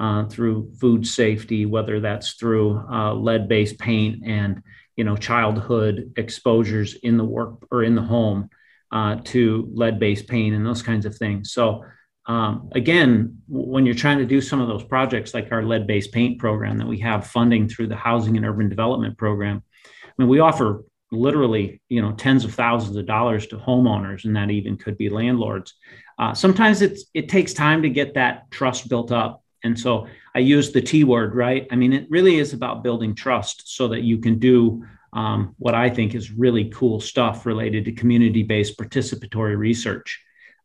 uh, 0.00 0.24
through 0.24 0.72
food 0.80 1.06
safety, 1.06 1.66
whether 1.66 2.00
that's 2.00 2.32
through 2.32 2.82
uh, 2.90 3.14
lead-based 3.14 3.78
paint 3.78 4.22
and 4.26 4.62
you 4.96 5.04
know 5.04 5.16
childhood 5.16 6.14
exposures 6.16 6.94
in 6.94 7.16
the 7.18 7.24
work 7.24 7.66
or 7.70 7.84
in 7.84 7.94
the 7.94 8.02
home 8.02 8.48
uh, 8.90 9.16
to 9.24 9.70
lead-based 9.74 10.26
paint 10.26 10.56
and 10.56 10.66
those 10.66 10.82
kinds 10.82 11.04
of 11.04 11.14
things. 11.14 11.52
So 11.52 11.84
um, 12.26 12.70
again, 12.72 13.42
when 13.46 13.84
you're 13.84 13.94
trying 13.94 14.18
to 14.18 14.26
do 14.26 14.40
some 14.40 14.60
of 14.60 14.68
those 14.68 14.84
projects 14.84 15.34
like 15.34 15.52
our 15.52 15.62
lead 15.62 15.86
based 15.86 16.12
paint 16.12 16.38
program 16.38 16.78
that 16.78 16.88
we 16.88 16.98
have 17.00 17.26
funding 17.26 17.68
through 17.68 17.88
the 17.88 17.96
Housing 17.96 18.36
and 18.36 18.46
Urban 18.46 18.70
Development 18.70 19.16
Program, 19.18 19.62
I 19.84 20.12
mean, 20.16 20.28
we 20.28 20.40
offer 20.40 20.84
literally 21.12 21.82
you 21.88 22.00
know 22.00 22.12
tens 22.12 22.44
of 22.44 22.54
thousands 22.54 22.96
of 22.96 23.04
dollars 23.04 23.46
to 23.48 23.56
homeowners 23.56 24.24
and 24.24 24.36
that 24.36 24.48
even 24.48 24.76
could 24.76 24.96
be 24.96 25.08
landlords 25.08 25.74
uh, 26.20 26.32
sometimes 26.32 26.82
it's 26.82 27.06
it 27.14 27.28
takes 27.28 27.52
time 27.52 27.82
to 27.82 27.88
get 27.88 28.14
that 28.14 28.48
trust 28.52 28.88
built 28.88 29.10
up 29.10 29.42
and 29.64 29.78
so 29.78 30.06
i 30.34 30.38
use 30.38 30.72
the 30.72 30.80
t 30.80 31.04
word 31.04 31.34
right 31.34 31.66
i 31.70 31.76
mean 31.76 31.92
it 31.92 32.06
really 32.10 32.36
is 32.36 32.52
about 32.52 32.82
building 32.82 33.14
trust 33.14 33.74
so 33.74 33.88
that 33.88 34.02
you 34.02 34.18
can 34.18 34.38
do 34.38 34.84
um, 35.12 35.54
what 35.58 35.74
i 35.74 35.88
think 35.88 36.14
is 36.14 36.30
really 36.30 36.70
cool 36.70 37.00
stuff 37.00 37.46
related 37.46 37.84
to 37.84 37.92
community 37.92 38.42
based 38.42 38.78
participatory 38.78 39.56
research 39.56 40.20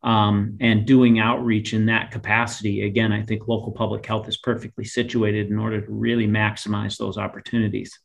um, 0.06 0.56
and 0.60 0.86
doing 0.86 1.18
outreach 1.18 1.74
in 1.74 1.86
that 1.86 2.12
capacity. 2.12 2.86
Again, 2.86 3.12
I 3.12 3.22
think 3.22 3.48
local 3.48 3.72
public 3.72 4.06
health 4.06 4.28
is 4.28 4.36
perfectly 4.36 4.84
situated 4.84 5.48
in 5.48 5.58
order 5.58 5.80
to 5.80 5.92
really 5.92 6.28
maximize 6.28 6.96
those 6.96 7.18
opportunities. 7.18 7.98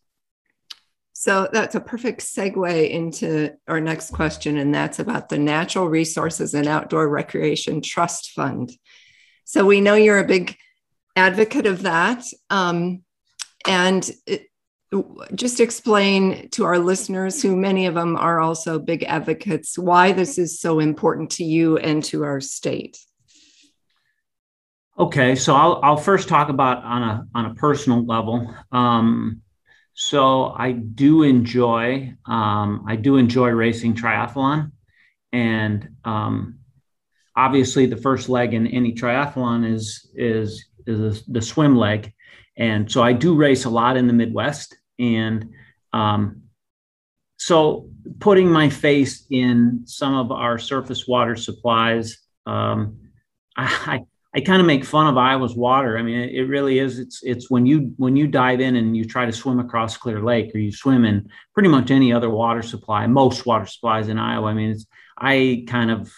So 1.14 1.48
that's 1.54 1.76
a 1.76 1.80
perfect 1.80 2.22
segue 2.22 2.90
into 2.90 3.52
our 3.68 3.80
next 3.80 4.10
question, 4.12 4.58
and 4.58 4.74
that's 4.74 4.98
about 4.98 5.30
the 5.30 5.38
Natural 5.38 5.88
Resources 5.88 6.56
and 6.56 6.68
Outdoor 6.68 7.08
Recreation 7.08 7.82
Trust 7.82 8.32
Fund. 8.32 8.72
So 9.46 9.64
we 9.64 9.82
know 9.82 9.94
you're 9.94 10.18
a 10.18 10.26
big 10.28 10.58
advocate 11.16 11.66
of 11.66 11.84
that. 11.84 12.24
Um, 12.50 13.04
and 13.68 14.10
it, 14.26 14.48
just 15.34 15.62
explain 15.62 16.50
to 16.50 16.66
our 16.66 16.78
listeners, 16.78 17.42
who 17.42 17.56
many 17.56 17.86
of 17.86 17.94
them 17.94 18.18
are 18.18 18.40
also 18.40 18.78
big 18.78 19.04
advocates, 19.04 19.78
why 19.78 20.12
this 20.12 20.38
is 20.38 20.60
so 20.60 20.80
important 20.80 21.32
to 21.32 21.46
you 21.46 21.78
and 21.78 22.04
to 22.06 22.24
our 22.24 22.42
state. 22.42 22.98
Okay, 25.00 25.36
so 25.36 25.56
I'll, 25.56 25.80
I'll 25.82 25.98
first 25.98 26.28
talk 26.28 26.50
about 26.50 26.84
on 26.84 27.04
a 27.04 27.28
on 27.34 27.46
a 27.46 27.54
personal 27.56 28.06
level. 28.06 28.54
Um, 28.72 29.42
so 29.94 30.48
I 30.58 30.74
do 30.74 31.24
enjoy 31.24 32.14
um, 32.26 32.86
I 32.88 32.98
do 32.98 33.16
enjoy 33.16 33.50
racing 33.50 33.96
triathlon, 33.96 34.74
and 35.32 35.88
um, 36.04 36.60
obviously 37.36 37.86
the 37.86 37.98
first 37.98 38.28
leg 38.28 38.54
in 38.54 38.68
any 38.68 38.94
triathlon 38.94 39.74
is 39.74 40.12
is 40.14 40.66
is 40.88 41.26
the 41.26 41.42
swim 41.42 41.76
leg, 41.76 42.14
and 42.58 42.92
so 42.92 43.02
I 43.02 43.14
do 43.14 43.36
race 43.36 43.66
a 43.66 43.70
lot 43.70 43.98
in 43.98 44.08
the 44.08 44.14
Midwest. 44.14 44.76
And 45.00 45.52
um, 45.94 46.44
so 47.38 47.90
putting 48.20 48.50
my 48.50 48.70
face 48.70 49.26
in 49.30 49.82
some 49.86 50.16
of 50.16 50.32
our 50.32 50.60
surface 50.60 51.08
water 51.08 51.36
supplies, 51.36 52.18
um, 52.46 52.98
I, 53.58 54.02
I 54.34 54.40
kind 54.40 54.62
of 54.62 54.68
make 54.68 54.86
fun 54.86 55.08
of 55.08 55.18
Iowa's 55.18 55.56
water. 55.56 55.98
I 55.98 56.04
mean, 56.04 56.20
it, 56.20 56.36
it, 56.36 56.46
really 56.46 56.80
is. 56.80 57.00
It's 57.00 57.22
it's 57.24 57.50
when 57.50 57.66
you 57.66 57.94
when 57.98 58.16
you 58.16 58.28
dive 58.28 58.62
in 58.62 58.78
and 58.78 58.96
you 58.96 59.04
try 59.04 59.26
to 59.26 59.32
swim 59.32 59.60
across 59.60 59.98
Clear 59.98 60.22
Lake, 60.22 60.56
or 60.56 60.60
you 60.60 60.72
swim 60.72 61.04
in 61.04 61.30
pretty 61.54 61.68
much 61.68 61.92
any 61.92 62.14
other 62.14 62.30
water 62.30 62.62
supply, 62.62 63.08
most 63.08 63.46
water 63.46 63.66
supplies 63.66 64.08
in 64.08 64.18
Iowa. 64.18 64.48
I 64.48 64.54
mean, 64.54 64.72
it's 64.72 64.86
I 65.18 65.66
kind 65.68 65.92
of 65.92 66.14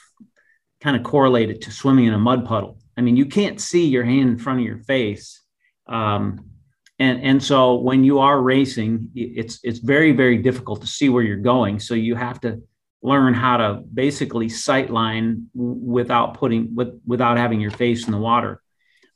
kind 0.82 0.96
of 0.96 1.04
correlate 1.04 1.50
it 1.50 1.62
to 1.62 1.72
swimming 1.72 2.06
in 2.06 2.14
a 2.14 2.20
mud 2.20 2.46
puddle. 2.46 2.78
I 2.98 3.02
mean, 3.02 3.18
you 3.18 3.26
can't 3.26 3.60
see 3.60 3.88
your 3.88 4.04
hand 4.04 4.30
in 4.30 4.38
front 4.38 4.60
of 4.60 4.66
your 4.66 4.80
face. 4.80 5.42
Um, 5.88 6.46
and, 7.00 7.22
and 7.22 7.44
so 7.44 7.76
when 7.76 8.04
you 8.04 8.20
are 8.20 8.42
racing, 8.42 9.10
it's 9.16 9.60
it's 9.64 9.80
very, 9.80 10.12
very 10.12 10.38
difficult 10.38 10.82
to 10.82 10.88
see 10.88 11.10
where 11.10 11.24
you're 11.24 11.38
going. 11.38 11.80
So 11.80 11.96
you 11.96 12.16
have 12.16 12.40
to 12.42 12.62
learn 13.02 13.34
how 13.34 13.58
to 13.58 13.84
basically 13.94 14.48
sight 14.48 14.90
line 14.90 15.48
without 15.54 16.36
putting 16.36 16.74
with, 16.76 17.02
without 17.06 17.38
having 17.38 17.60
your 17.60 17.72
face 17.72 18.06
in 18.06 18.12
the 18.12 18.18
water. 18.18 18.62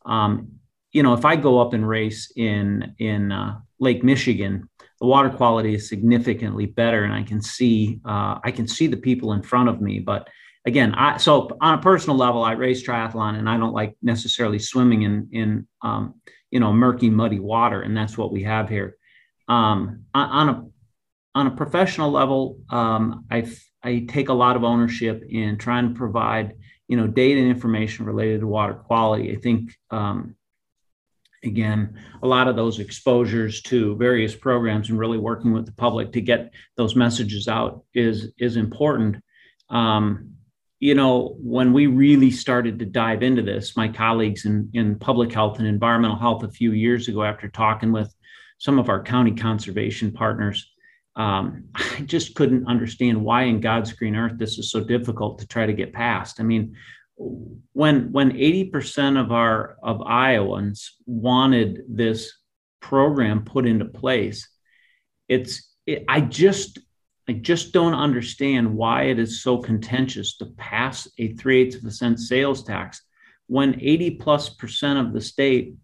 Um, 0.06 0.54
you 0.92 1.04
know, 1.04 1.14
if 1.14 1.24
I 1.24 1.36
go 1.36 1.60
up 1.60 1.74
and 1.74 1.88
race 1.88 2.32
in 2.36 2.96
in 2.98 3.32
uh, 3.32 3.60
Lake 3.80 4.04
Michigan, 4.04 4.68
the 5.00 5.06
water 5.08 5.30
quality 5.30 5.76
is 5.76 5.88
significantly 5.88 6.66
better, 6.66 7.04
and 7.04 7.14
I 7.14 7.24
can 7.24 7.42
see 7.42 8.02
uh, 8.04 8.40
I 8.44 8.52
can 8.52 8.68
see 8.68 8.88
the 8.88 8.98
people 8.98 9.34
in 9.34 9.44
front 9.44 9.70
of 9.70 9.82
me. 9.82 10.00
But 10.00 10.28
again, 10.68 10.94
I 10.94 11.18
so 11.18 11.50
on 11.62 11.80
a 11.80 11.82
personal 11.82 12.18
level, 12.18 12.44
I 12.44 12.52
race 12.52 12.86
triathlon, 12.86 13.40
and 13.40 13.50
I 13.50 13.58
don't 13.58 13.74
like 13.74 13.96
necessarily 14.04 14.60
swimming 14.60 15.04
in 15.04 15.30
in 15.32 15.68
um, 15.82 16.16
you 16.52 16.60
know 16.60 16.74
murky, 16.74 17.10
muddy 17.10 17.40
water, 17.40 17.82
and 17.82 17.98
that's 17.98 18.18
what 18.18 18.32
we 18.32 18.44
have 18.44 18.70
here. 18.70 18.98
Um, 19.48 20.04
on 20.14 20.50
a 20.50 20.66
on 21.34 21.48
a 21.48 21.52
professional 21.52 22.12
level, 22.12 22.60
um, 22.70 23.26
I 23.32 23.50
I 23.82 24.06
take 24.10 24.30
a 24.30 24.34
lot 24.34 24.58
of 24.58 24.64
ownership 24.64 25.24
in 25.28 25.58
trying 25.58 25.88
to 25.88 25.96
provide 25.96 26.56
you 26.88 26.98
know 26.98 27.08
data 27.08 27.40
and 27.40 27.50
information 27.50 28.06
related 28.06 28.42
to 28.42 28.48
water 28.48 28.74
quality. 28.74 29.32
I 29.32 29.40
think 29.40 29.72
um, 29.90 30.36
again, 31.46 31.98
a 32.22 32.28
lot 32.28 32.50
of 32.50 32.58
those 32.58 32.80
exposures 32.80 33.62
to 33.64 33.96
various 33.96 34.36
programs 34.36 34.90
and 34.90 35.00
really 35.00 35.18
working 35.18 35.54
with 35.54 35.66
the 35.66 35.72
public 35.72 36.12
to 36.12 36.22
get 36.22 36.52
those 36.76 36.94
messages 36.94 37.48
out 37.48 37.86
is 37.94 38.34
is 38.38 38.58
important. 38.58 39.24
Um, 39.70 40.37
you 40.80 40.94
know, 40.94 41.36
when 41.40 41.74
we 41.74 41.88
really 41.88 42.30
started 42.30 42.80
to 42.80 42.86
dive 42.86 43.24
into 43.24 43.42
this, 43.42 43.76
my 43.76 43.88
colleagues 43.88 44.46
in, 44.46 44.70
in 44.74 45.00
public 45.00 45.34
health 45.34 45.60
and 45.60 45.68
environmental 45.68 46.18
health 46.18 46.44
a 46.44 46.52
few 46.52 46.72
years 46.72 47.08
ago, 47.08 47.24
after 47.24 47.50
talking 47.50 47.92
with 47.92 48.14
some 48.60 48.78
of 48.78 48.90
our 48.90 49.02
county 49.02 49.32
conservation 49.32 50.12
partners, 50.12 50.72
um, 51.16 51.66
I 51.76 52.02
just 52.06 52.36
couldn't 52.36 52.68
understand 52.68 53.24
why 53.24 53.44
in 53.44 53.60
God's 53.60 53.94
green 53.94 54.16
earth 54.16 54.38
this 54.38 54.60
is 54.60 54.72
so 54.72 54.84
difficult 54.84 55.40
to 55.40 55.48
try 55.48 55.66
to 55.66 55.74
get 55.74 55.94
past. 55.94 56.40
I 56.40 56.44
mean, 56.44 56.76
when 57.74 58.12
when 58.12 58.34
80% 58.34 59.20
of 59.20 59.32
our 59.32 59.78
of 59.82 60.04
Iowans 60.04 60.96
wanted 61.08 61.82
this 61.90 62.32
program 62.80 63.44
put 63.44 63.66
into 63.66 63.86
place, 63.86 64.48
it's 65.28 65.76
it, 65.88 66.06
I 66.08 66.22
just 66.22 66.78
I 67.30 67.34
just 67.34 67.74
don't 67.74 67.94
understand 67.94 68.74
why 68.74 69.04
it 69.04 69.20
is 69.20 69.42
so 69.42 69.58
contentious 69.58 70.38
to 70.38 70.46
pass 70.46 71.08
a 71.18 71.34
three 71.34 71.62
eighths 71.62 71.76
of 71.76 71.86
a 71.86 71.92
cent 71.92 72.20
sales 72.20 72.64
tax 72.64 73.02
when 73.48 73.80
80 73.82 74.12
plus 74.12 74.50
percent 74.50 75.00
of 75.00 75.14
the 75.14 75.22
state 75.22 75.76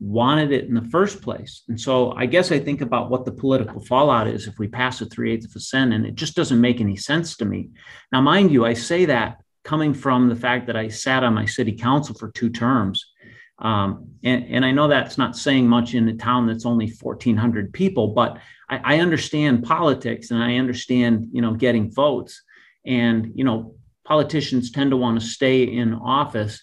wanted 0.00 0.50
it 0.50 0.64
in 0.64 0.74
the 0.74 0.88
first 0.88 1.20
place. 1.20 1.62
And 1.68 1.78
so 1.78 2.12
I 2.12 2.26
guess 2.26 2.50
I 2.50 2.58
think 2.58 2.80
about 2.80 3.10
what 3.10 3.24
the 3.24 3.32
political 3.32 3.80
fallout 3.80 4.26
is 4.26 4.46
if 4.46 4.58
we 4.58 4.66
pass 4.66 5.00
a 5.00 5.06
three 5.06 5.32
eighths 5.32 5.46
of 5.46 5.56
a 5.56 5.60
cent, 5.60 5.92
and 5.92 6.06
it 6.06 6.14
just 6.14 6.34
doesn't 6.34 6.60
make 6.60 6.80
any 6.80 6.96
sense 6.96 7.36
to 7.36 7.44
me. 7.44 7.70
Now, 8.10 8.20
mind 8.22 8.50
you, 8.50 8.64
I 8.64 8.72
say 8.72 9.04
that 9.06 9.42
coming 9.62 9.92
from 9.92 10.28
the 10.28 10.36
fact 10.36 10.66
that 10.66 10.76
I 10.76 10.88
sat 10.88 11.22
on 11.22 11.34
my 11.34 11.44
city 11.44 11.72
council 11.72 12.14
for 12.14 12.30
two 12.30 12.48
terms. 12.48 13.09
Um, 13.60 14.12
and, 14.24 14.46
and, 14.48 14.64
I 14.64 14.72
know 14.72 14.88
that's 14.88 15.18
not 15.18 15.36
saying 15.36 15.68
much 15.68 15.94
in 15.94 16.08
a 16.08 16.16
town 16.16 16.46
that's 16.46 16.64
only 16.64 16.90
1,400 16.90 17.74
people, 17.74 18.08
but 18.08 18.38
I, 18.70 18.96
I, 18.96 19.00
understand 19.00 19.64
politics 19.64 20.30
and 20.30 20.42
I 20.42 20.56
understand, 20.56 21.28
you 21.32 21.42
know, 21.42 21.52
getting 21.52 21.92
votes. 21.92 22.42
And, 22.86 23.32
you 23.34 23.44
know, 23.44 23.74
politicians 24.06 24.70
tend 24.70 24.92
to 24.92 24.96
want 24.96 25.20
to 25.20 25.26
stay 25.26 25.64
in 25.64 25.92
office. 25.92 26.62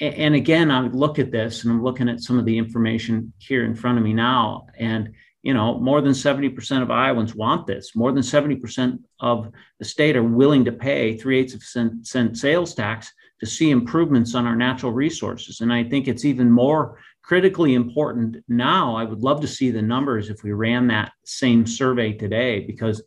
And, 0.00 0.34
again, 0.34 0.70
I 0.70 0.80
look 0.80 1.18
at 1.18 1.32
this 1.32 1.64
and 1.64 1.72
I'm 1.72 1.84
looking 1.84 2.08
at 2.08 2.22
some 2.22 2.38
of 2.38 2.46
the 2.46 2.56
information 2.56 3.34
here 3.36 3.64
in 3.64 3.74
front 3.74 3.98
of 3.98 4.04
me 4.04 4.14
now. 4.14 4.68
And 4.78 5.14
you 5.46 5.54
know, 5.54 5.78
more 5.78 6.00
than 6.00 6.10
70% 6.10 6.82
of 6.82 6.90
Iowans 6.90 7.32
want 7.32 7.68
this. 7.68 7.94
More 7.94 8.10
than 8.10 8.24
70% 8.24 8.98
of 9.20 9.52
the 9.78 9.84
state 9.84 10.16
are 10.16 10.22
willing 10.24 10.64
to 10.64 10.72
pay 10.72 11.16
three 11.16 11.38
eighths 11.38 11.54
of 11.54 11.62
cent, 11.62 12.04
cent 12.04 12.36
sales 12.36 12.74
tax 12.74 13.12
to 13.40 13.46
see 13.46 13.70
improvements 13.70 14.34
on 14.34 14.46
our 14.46 14.56
natural 14.56 14.92
resources. 14.92 15.60
And 15.60 15.72
I 15.72 15.84
think 15.84 16.08
it's 16.08 16.24
even 16.24 16.50
more 16.50 16.98
critically 17.22 17.74
important 17.74 18.36
now. 18.48 18.96
I 18.96 19.04
would 19.04 19.20
love 19.20 19.40
to 19.40 19.48
see 19.48 19.70
the 19.70 19.82
numbers 19.82 20.30
if 20.30 20.42
we 20.42 20.52
ran 20.52 20.86
that 20.88 21.12
same 21.24 21.66
survey 21.66 22.12
today, 22.12 22.60
because 22.60 23.02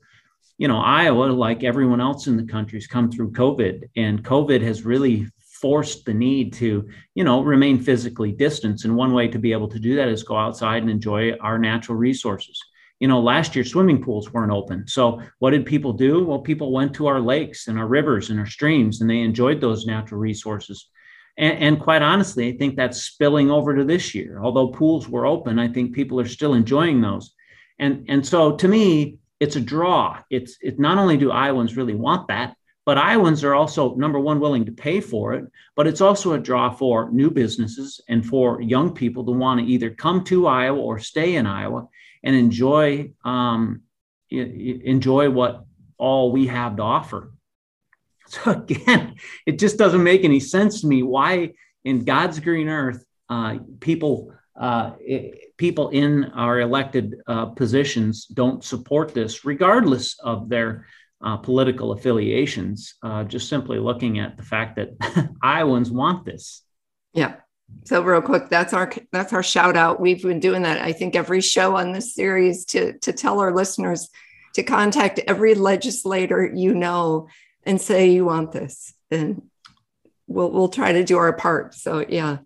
you 0.59 0.67
know, 0.67 0.81
Iowa, 0.81 1.27
like 1.27 1.63
everyone 1.63 2.01
else 2.01 2.27
in 2.27 2.35
the 2.35 2.43
country, 2.43 2.77
has 2.77 2.85
come 2.85 3.09
through 3.09 3.31
COVID, 3.31 3.89
and 3.95 4.23
COVID 4.23 4.61
has 4.61 4.83
really 4.83 5.25
forced 5.61 6.05
the 6.05 6.13
need 6.13 6.53
to, 6.53 6.87
you 7.15 7.23
know, 7.23 7.41
remain 7.41 7.79
physically 7.79 8.33
distanced. 8.33 8.83
And 8.83 8.95
one 8.95 9.13
way 9.13 9.29
to 9.29 9.39
be 9.39 9.53
able 9.53 9.69
to 9.69 9.79
do 9.79 9.95
that 9.95 10.09
is 10.09 10.21
go 10.21 10.35
outside 10.35 10.81
and 10.81 10.91
enjoy 10.91 11.31
our 11.37 11.57
natural 11.57 11.97
resources. 11.97 12.61
You 12.99 13.07
know, 13.07 13.21
last 13.21 13.55
year 13.55 13.63
swimming 13.63 14.03
pools 14.03 14.33
weren't 14.33 14.51
open. 14.51 14.87
So 14.87 15.21
what 15.39 15.51
did 15.51 15.65
people 15.65 15.93
do? 15.93 16.23
Well, 16.25 16.39
people 16.39 16.71
went 16.71 16.93
to 16.95 17.07
our 17.07 17.19
lakes 17.19 17.67
and 17.67 17.79
our 17.79 17.87
rivers 17.87 18.29
and 18.29 18.39
our 18.39 18.45
streams 18.45 19.01
and 19.01 19.09
they 19.09 19.19
enjoyed 19.19 19.61
those 19.61 19.85
natural 19.85 20.19
resources. 20.19 20.89
And, 21.37 21.57
and 21.59 21.79
quite 21.79 22.01
honestly, 22.01 22.49
I 22.49 22.57
think 22.57 22.75
that's 22.75 23.01
spilling 23.01 23.49
over 23.49 23.75
to 23.75 23.85
this 23.85 24.13
year. 24.13 24.41
Although 24.43 24.67
pools 24.67 25.07
were 25.07 25.25
open, 25.25 25.59
I 25.59 25.69
think 25.69 25.93
people 25.93 26.19
are 26.19 26.27
still 26.27 26.53
enjoying 26.53 26.99
those. 26.99 27.33
And, 27.79 28.05
and 28.09 28.25
so 28.25 28.57
to 28.57 28.67
me, 28.67 29.19
it's 29.39 29.55
a 29.55 29.61
draw. 29.61 30.17
It's 30.29 30.57
it 30.61 30.79
not 30.79 30.97
only 30.97 31.15
do 31.15 31.31
Iowans 31.31 31.77
really 31.77 31.95
want 31.95 32.27
that, 32.27 32.57
but 32.85 32.97
Iowans 32.97 33.43
are 33.43 33.53
also, 33.53 33.95
number 33.95 34.19
one, 34.19 34.39
willing 34.39 34.65
to 34.65 34.71
pay 34.71 34.99
for 34.99 35.33
it, 35.33 35.45
but 35.75 35.87
it's 35.87 36.01
also 36.01 36.33
a 36.33 36.39
draw 36.39 36.71
for 36.71 37.11
new 37.11 37.29
businesses 37.29 38.01
and 38.09 38.25
for 38.25 38.61
young 38.61 38.93
people 38.93 39.23
to 39.25 39.31
want 39.31 39.59
to 39.59 39.65
either 39.65 39.91
come 39.91 40.23
to 40.25 40.47
Iowa 40.47 40.79
or 40.79 40.99
stay 40.99 41.35
in 41.35 41.45
Iowa 41.45 41.87
and 42.23 42.35
enjoy 42.35 43.11
um, 43.23 43.81
enjoy 44.29 45.29
what 45.29 45.65
all 45.97 46.31
we 46.31 46.47
have 46.47 46.77
to 46.77 46.83
offer. 46.83 47.31
So 48.31 48.51
again, 48.51 49.15
it 49.47 49.57
just 49.57 49.79
doesn't 49.79 50.03
make 50.03 50.23
any 50.23 50.39
sense 50.39 50.81
to 50.81 50.87
me 50.87 51.01
why 51.01 51.53
in 51.83 52.05
God's 52.05 52.39
green 52.39 52.69
earth 52.69 53.03
uh, 53.27 53.57
people 53.79 54.31
uh, 54.55 54.91
people 55.57 55.89
in 55.89 56.25
our 56.25 56.59
elected 56.59 57.15
uh, 57.27 57.47
positions 57.47 58.25
don't 58.25 58.63
support 58.63 59.13
this, 59.13 59.45
regardless 59.45 60.19
of 60.19 60.47
their 60.47 60.85
uh, 61.21 61.37
political 61.37 61.91
affiliations, 61.91 62.95
uh, 63.03 63.23
just 63.23 63.49
simply 63.49 63.79
looking 63.79 64.19
at 64.19 64.37
the 64.37 64.43
fact 64.43 64.75
that 64.75 64.89
Iowans 65.43 65.91
want 65.91 66.25
this. 66.25 66.61
Yeah. 67.13 67.35
So 67.85 68.03
real 68.03 68.21
quick, 68.21 68.49
that's 68.49 68.73
our 68.73 68.91
that's 69.11 69.33
our 69.33 69.41
shout 69.41 69.75
out. 69.75 69.99
We've 69.99 70.21
been 70.21 70.39
doing 70.39 70.61
that, 70.61 70.79
I 70.79 70.91
think, 70.91 71.15
every 71.15 71.41
show 71.41 71.75
on 71.75 71.91
this 71.91 72.13
series 72.13 72.65
to 72.65 72.97
to 72.99 73.11
tell 73.11 73.39
our 73.39 73.53
listeners 73.53 74.09
to 74.53 74.63
contact 74.63 75.19
every 75.27 75.55
legislator 75.55 76.51
you 76.53 76.75
know 76.75 77.27
and 77.63 77.81
say 77.81 78.09
you 78.11 78.25
want 78.25 78.51
this, 78.51 78.93
and 79.09 79.41
we'll 80.27 80.51
we'll 80.51 80.69
try 80.69 80.91
to 80.91 81.03
do 81.03 81.17
our 81.17 81.33
part. 81.33 81.73
So 81.73 82.05
yeah. 82.07 82.37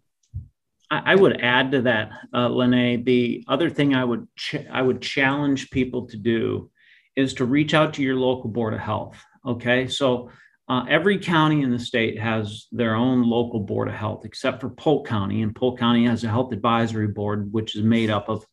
I, 0.90 1.14
I 1.14 1.16
would 1.16 1.42
add 1.42 1.72
to 1.72 1.82
that, 1.82 2.12
uh, 2.34 2.48
Lene. 2.48 3.04
The 3.04 3.44
other 3.48 3.70
thing 3.70 3.96
I 3.96 4.06
would 4.06 4.28
ch- 4.38 4.68
I 4.72 4.82
would 4.82 5.02
challenge 5.02 5.72
people 5.72 6.08
to 6.08 6.18
do 6.18 6.70
is 7.16 7.34
to 7.36 7.46
reach 7.46 7.74
out 7.74 7.96
to 7.96 8.04
your 8.04 8.16
local 8.16 8.50
board 8.50 8.74
of 8.74 8.80
health. 8.80 9.18
Okay, 9.46 9.88
so 9.88 10.30
uh, 10.70 10.86
every 10.90 11.20
county 11.20 11.62
in 11.62 11.72
the 11.72 11.80
state 11.80 12.20
has 12.20 12.68
their 12.72 12.96
own 12.96 13.24
local 13.24 13.60
board 13.60 13.90
of 13.90 13.94
health, 13.94 14.24
except 14.26 14.62
for 14.62 14.70
Polk 14.70 15.08
County, 15.08 15.42
and 15.42 15.56
Polk 15.56 15.78
County 15.78 16.06
has 16.06 16.24
a 16.24 16.30
health 16.30 16.54
advisory 16.54 17.08
board, 17.08 17.52
which 17.52 17.76
is 17.76 17.84
made 17.84 18.10
up 18.10 18.30
of 18.30 18.46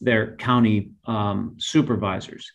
their 0.00 0.36
county 0.36 0.92
um, 1.04 1.56
supervisors. 1.58 2.50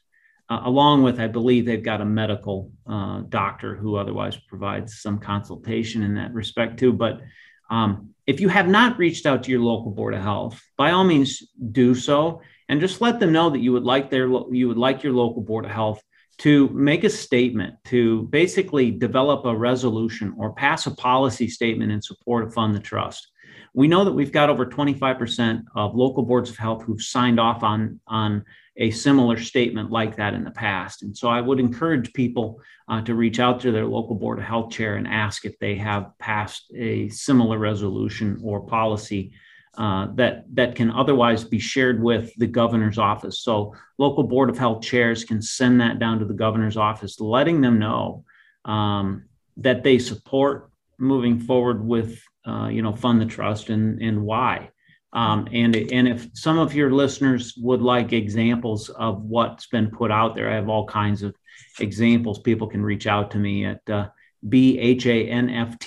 Uh, 0.50 0.62
along 0.66 1.04
with, 1.04 1.20
I 1.20 1.28
believe 1.28 1.66
they've 1.66 1.84
got 1.84 2.02
a 2.02 2.06
medical 2.06 2.72
uh, 2.88 3.22
doctor 3.30 3.76
who 3.76 3.96
otherwise 3.96 4.36
provides 4.36 5.02
some 5.02 5.20
consultation 5.20 6.04
in 6.04 6.16
that 6.16 6.34
respect 6.34 6.80
too. 6.80 6.92
But 6.92 7.22
um, 7.70 8.14
if 8.28 8.40
you 8.40 8.50
have 8.50 8.68
not 8.68 8.98
reached 8.98 9.26
out 9.26 9.44
to 9.44 9.52
your 9.52 9.62
local 9.62 9.92
board 9.92 10.14
of 10.14 10.22
health, 10.22 10.62
by 10.78 10.92
all 10.92 11.04
means 11.04 11.42
do 11.72 11.96
so 11.96 12.42
and 12.68 12.82
just 12.82 13.02
let 13.02 13.20
them 13.20 13.32
know 13.32 13.50
that 13.52 13.60
you 13.60 13.72
would 13.74 13.84
like 13.84 14.10
their 14.10 14.28
you 14.52 14.68
would 14.68 14.78
like 14.78 15.04
your 15.04 15.14
local 15.14 15.42
board 15.42 15.66
of 15.66 15.72
health 15.72 16.02
to 16.40 16.70
make 16.70 17.04
a 17.04 17.10
statement 17.10 17.76
to 17.86 18.24
basically 18.24 18.92
develop 18.92 19.46
a 19.46 19.56
resolution 19.56 20.34
or 20.38 20.54
pass 20.54 20.88
a 20.88 20.92
policy 20.92 21.48
statement 21.48 21.92
in 21.92 22.02
support 22.02 22.44
of 22.44 22.54
fund 22.54 22.74
the 22.76 22.80
trust. 22.80 23.28
We 23.74 23.88
know 23.88 24.04
that 24.06 24.14
we've 24.14 24.32
got 24.32 24.50
over 24.50 24.66
25% 24.66 25.64
of 25.76 25.96
local 25.96 26.24
boards 26.24 26.50
of 26.50 26.58
health 26.58 26.84
who've 26.84 27.02
signed 27.02 27.40
off 27.40 27.64
on 27.64 28.00
on 28.08 28.46
a 28.78 28.92
similar 28.92 29.38
statement 29.38 29.92
like 29.92 30.16
that 30.16 30.34
in 30.34 30.44
the 30.44 30.52
past. 30.52 31.04
And 31.04 31.16
so 31.16 31.28
i 31.28 31.40
would 31.40 31.60
encourage 31.60 32.14
people 32.14 32.60
uh, 32.88 33.02
to 33.02 33.16
reach 33.16 33.40
out 33.40 33.60
to 33.62 33.72
their 33.72 33.86
local 33.86 34.16
board 34.16 34.40
of 34.40 34.46
health 34.46 34.72
chair 34.72 34.96
and 34.96 35.08
ask 35.08 35.46
if 35.46 35.58
they 35.60 35.76
have 35.76 36.12
passed 36.20 36.72
a 36.76 37.10
similar 37.10 37.58
resolution 37.58 38.40
or 38.44 38.66
policy 38.66 39.32
uh, 39.78 40.08
that 40.16 40.46
that 40.54 40.76
can 40.76 40.92
otherwise 40.92 41.44
be 41.44 41.60
shared 41.60 42.02
with 42.02 42.32
the 42.38 42.48
governor's 42.48 43.00
office. 43.00 43.40
So 43.40 43.74
local 43.98 44.24
board 44.24 44.50
of 44.50 44.58
health 44.58 44.84
chairs 44.84 45.24
can 45.24 45.42
send 45.42 45.82
that 45.82 46.00
down 46.00 46.20
to 46.20 46.26
the 46.26 46.34
governor's 46.34 46.78
office, 46.78 47.20
letting 47.20 47.62
them 47.62 47.80
know 47.80 48.24
um, 48.66 49.26
that 49.58 49.84
they 49.84 49.98
support 49.98 50.70
moving 51.00 51.40
forward 51.40 51.84
with, 51.86 52.22
uh, 52.46 52.68
you 52.68 52.82
know, 52.82 52.94
fund 52.94 53.20
the 53.20 53.26
trust 53.26 53.70
and 53.70 54.02
and 54.02 54.22
why. 54.22 54.70
Um, 55.14 55.48
and 55.52 55.76
and 55.76 56.08
if 56.08 56.28
some 56.34 56.60
of 56.60 56.74
your 56.74 56.92
listeners 56.92 57.56
would 57.58 57.82
like 57.82 58.14
examples 58.14 58.90
of 58.90 59.24
what's 59.24 59.68
been 59.68 59.90
put 59.90 60.12
out 60.12 60.36
there, 60.36 60.52
I 60.52 60.56
have 60.56 60.70
all 60.70 60.86
kinds 60.86 61.24
of 61.24 61.36
examples. 61.80 62.40
People 62.40 62.68
can 62.68 62.84
reach 62.84 63.08
out 63.08 63.32
to 63.32 63.40
me 63.40 63.66
at 63.66 63.88
uh, 63.90 64.10
bhanft 64.48 65.80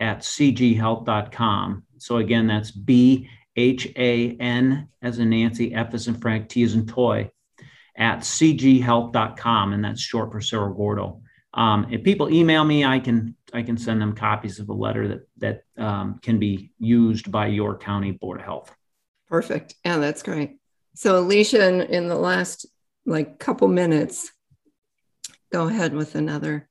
at 0.00 0.20
cghealth.com. 0.20 1.84
So 1.98 2.16
again, 2.16 2.46
that's 2.46 2.70
B 2.70 3.28
H 3.56 3.86
A 3.96 4.36
N 4.36 4.88
as 5.02 5.18
in 5.18 5.30
Nancy, 5.30 5.74
F 5.74 5.92
as 5.94 6.08
in 6.08 6.14
Frank, 6.14 6.48
T 6.48 6.62
as 6.62 6.74
in 6.74 6.86
toy 6.86 7.30
at 7.96 8.20
cghealth.com. 8.20 9.72
And 9.72 9.84
that's 9.84 10.00
short 10.00 10.32
for 10.32 10.40
Cerro 10.40 10.72
Gordo. 10.72 11.20
Um, 11.52 11.88
if 11.90 12.04
people 12.04 12.32
email 12.32 12.64
me, 12.64 12.84
I 12.84 13.00
can 13.00 13.36
I 13.52 13.62
can 13.62 13.76
send 13.76 14.00
them 14.00 14.14
copies 14.14 14.60
of 14.60 14.68
a 14.68 14.72
letter 14.72 15.08
that 15.08 15.28
that 15.38 15.82
um, 15.82 16.20
can 16.22 16.38
be 16.38 16.72
used 16.78 17.30
by 17.30 17.48
your 17.48 17.76
county 17.76 18.12
board 18.12 18.38
of 18.40 18.46
health. 18.46 18.74
Perfect. 19.28 19.74
Yeah, 19.84 19.98
that's 19.98 20.22
great. 20.22 20.58
So 20.94 21.18
Alicia, 21.18 21.68
in, 21.68 21.80
in 21.82 22.08
the 22.08 22.16
last 22.16 22.66
like 23.04 23.38
couple 23.38 23.68
minutes, 23.68 24.30
go 25.52 25.68
ahead 25.68 25.92
with 25.92 26.14
another. 26.14 26.69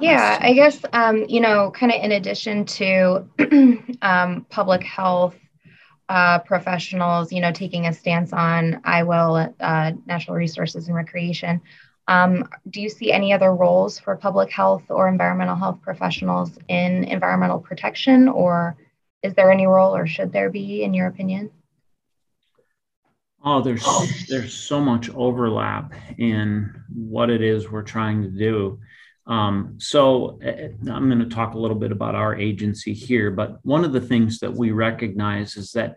Yeah, 0.00 0.38
I 0.40 0.52
guess 0.54 0.84
um, 0.92 1.24
you 1.28 1.40
know, 1.40 1.70
kind 1.70 1.92
of 1.92 2.02
in 2.02 2.12
addition 2.12 2.64
to 2.64 3.28
um, 4.02 4.46
public 4.50 4.82
health 4.82 5.36
uh, 6.08 6.40
professionals, 6.40 7.32
you 7.32 7.40
know, 7.40 7.52
taking 7.52 7.86
a 7.86 7.92
stance 7.92 8.32
on 8.32 8.80
IWILL, 8.84 9.54
uh, 9.60 9.92
Natural 10.06 10.36
Resources 10.36 10.86
and 10.86 10.96
Recreation. 10.96 11.60
Um, 12.06 12.48
do 12.68 12.82
you 12.82 12.90
see 12.90 13.12
any 13.12 13.32
other 13.32 13.54
roles 13.54 13.98
for 13.98 14.16
public 14.16 14.50
health 14.50 14.82
or 14.90 15.08
environmental 15.08 15.56
health 15.56 15.80
professionals 15.80 16.58
in 16.68 17.04
environmental 17.04 17.58
protection, 17.58 18.28
or 18.28 18.76
is 19.22 19.34
there 19.34 19.50
any 19.50 19.66
role, 19.66 19.96
or 19.96 20.06
should 20.06 20.32
there 20.32 20.50
be, 20.50 20.82
in 20.82 20.92
your 20.92 21.06
opinion? 21.06 21.50
Oh, 23.42 23.62
there's 23.62 23.84
there's 24.28 24.54
so 24.54 24.80
much 24.80 25.08
overlap 25.10 25.94
in 26.18 26.74
what 26.94 27.30
it 27.30 27.42
is 27.42 27.70
we're 27.70 27.82
trying 27.82 28.22
to 28.22 28.28
do. 28.28 28.78
Um, 29.26 29.76
so 29.78 30.38
uh, 30.44 30.90
I'm 30.90 31.08
going 31.08 31.18
to 31.18 31.34
talk 31.34 31.54
a 31.54 31.58
little 31.58 31.78
bit 31.78 31.92
about 31.92 32.14
our 32.14 32.36
agency 32.36 32.92
here, 32.92 33.30
but 33.30 33.58
one 33.62 33.84
of 33.84 33.92
the 33.92 34.00
things 34.00 34.38
that 34.40 34.52
we 34.52 34.70
recognize 34.70 35.56
is 35.56 35.72
that 35.72 35.96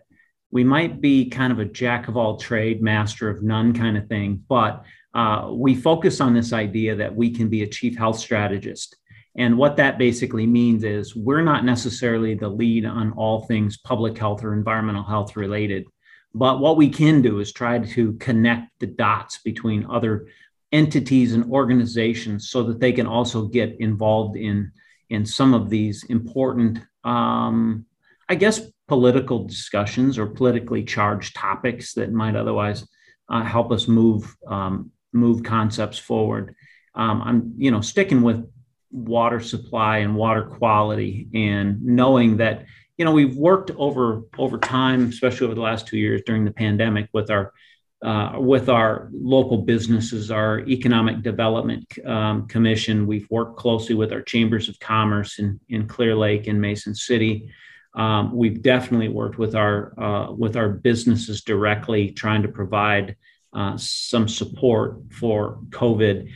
we 0.50 0.64
might 0.64 1.00
be 1.00 1.28
kind 1.28 1.52
of 1.52 1.58
a 1.58 1.64
jack 1.66 2.08
of 2.08 2.16
all 2.16 2.38
trade, 2.38 2.82
master 2.82 3.28
of 3.28 3.42
none 3.42 3.74
kind 3.74 3.98
of 3.98 4.08
thing, 4.08 4.42
but 4.48 4.84
uh, 5.14 5.50
we 5.52 5.74
focus 5.74 6.20
on 6.20 6.32
this 6.32 6.52
idea 6.52 6.96
that 6.96 7.14
we 7.14 7.30
can 7.30 7.48
be 7.48 7.62
a 7.62 7.66
chief 7.66 7.96
health 7.98 8.18
strategist. 8.18 8.96
And 9.36 9.56
what 9.56 9.76
that 9.76 9.98
basically 9.98 10.46
means 10.46 10.84
is 10.84 11.14
we're 11.14 11.42
not 11.42 11.64
necessarily 11.64 12.34
the 12.34 12.48
lead 12.48 12.84
on 12.84 13.12
all 13.12 13.46
things 13.46 13.76
public 13.76 14.16
health 14.18 14.42
or 14.42 14.52
environmental 14.52 15.04
health 15.04 15.36
related. 15.36 15.86
But 16.34 16.60
what 16.60 16.76
we 16.76 16.88
can 16.88 17.22
do 17.22 17.40
is 17.40 17.52
try 17.52 17.78
to 17.78 18.12
connect 18.14 18.70
the 18.80 18.86
dots 18.86 19.38
between 19.38 19.86
other 19.88 20.28
entities 20.72 21.34
and 21.34 21.50
organizations 21.50 22.50
so 22.50 22.62
that 22.64 22.80
they 22.80 22.92
can 22.92 23.06
also 23.06 23.46
get 23.46 23.80
involved 23.80 24.36
in, 24.36 24.72
in 25.08 25.24
some 25.24 25.54
of 25.54 25.70
these 25.70 26.04
important, 26.04 26.78
um, 27.04 27.86
I 28.28 28.34
guess, 28.34 28.60
political 28.86 29.44
discussions 29.44 30.18
or 30.18 30.26
politically 30.26 30.82
charged 30.82 31.36
topics 31.36 31.94
that 31.94 32.12
might 32.12 32.36
otherwise 32.36 32.86
uh, 33.28 33.42
help 33.42 33.70
us 33.70 33.88
move 33.88 34.36
um, 34.46 34.90
move 35.12 35.42
concepts 35.42 35.98
forward. 35.98 36.54
Um, 36.94 37.22
I'm, 37.22 37.54
you 37.56 37.70
know, 37.70 37.80
sticking 37.80 38.22
with 38.22 38.46
water 38.90 39.40
supply 39.40 39.98
and 39.98 40.16
water 40.16 40.42
quality 40.42 41.28
and 41.34 41.82
knowing 41.82 42.38
that, 42.38 42.64
you 42.96 43.04
know, 43.04 43.12
we've 43.12 43.36
worked 43.36 43.70
over 43.76 44.22
over 44.38 44.58
time, 44.58 45.08
especially 45.08 45.46
over 45.46 45.54
the 45.54 45.60
last 45.60 45.86
two 45.86 45.98
years 45.98 46.22
during 46.26 46.44
the 46.44 46.50
pandemic 46.50 47.08
with 47.12 47.30
our 47.30 47.52
uh, 48.02 48.32
with 48.36 48.68
our 48.68 49.08
local 49.12 49.58
businesses, 49.58 50.30
our 50.30 50.60
economic 50.60 51.22
development 51.22 51.84
um, 52.06 52.46
commission. 52.46 53.06
We've 53.06 53.28
worked 53.30 53.56
closely 53.56 53.94
with 53.94 54.12
our 54.12 54.22
chambers 54.22 54.68
of 54.68 54.78
commerce 54.78 55.38
in, 55.38 55.58
in 55.68 55.88
Clear 55.88 56.14
Lake 56.14 56.46
and 56.46 56.60
Mason 56.60 56.94
City. 56.94 57.50
Um, 57.94 58.36
we've 58.36 58.62
definitely 58.62 59.08
worked 59.08 59.38
with 59.38 59.56
our 59.56 59.98
uh, 60.00 60.32
with 60.32 60.56
our 60.56 60.68
businesses 60.68 61.42
directly, 61.42 62.12
trying 62.12 62.42
to 62.42 62.48
provide 62.48 63.16
uh, 63.52 63.76
some 63.76 64.28
support 64.28 65.00
for 65.10 65.58
COVID 65.70 66.30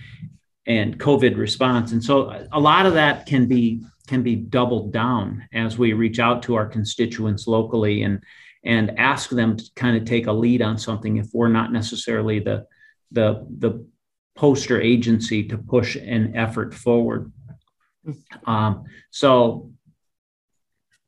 and 0.67 0.99
COVID 0.99 1.37
response. 1.37 1.93
And 1.93 2.03
so 2.03 2.47
a 2.51 2.59
lot 2.59 2.87
of 2.87 2.95
that 2.95 3.27
can 3.27 3.47
be 3.47 3.83
can 4.09 4.23
be 4.23 4.35
doubled 4.35 4.93
down 4.93 5.47
as 5.53 5.79
we 5.79 5.93
reach 5.93 6.19
out 6.19 6.43
to 6.43 6.55
our 6.57 6.67
constituents 6.67 7.47
locally 7.47 8.03
and 8.03 8.23
and 8.65 8.99
ask 8.99 9.31
them 9.31 9.57
to 9.57 9.65
kind 9.75 9.97
of 9.97 10.05
take 10.05 10.27
a 10.27 10.33
lead 10.33 10.63
on 10.63 10.79
something 10.79 11.17
if 11.17 11.29
we're 11.33 11.49
not 11.49 11.73
necessarily 11.73 12.39
the 12.39 12.67
the 13.11 13.47
the 13.59 13.87
poster 14.35 14.81
agency 14.81 15.45
to 15.45 15.59
push 15.59 15.97
an 15.97 16.37
effort 16.37 16.75
forward. 16.75 17.33
Um, 18.47 18.85
so 19.11 19.71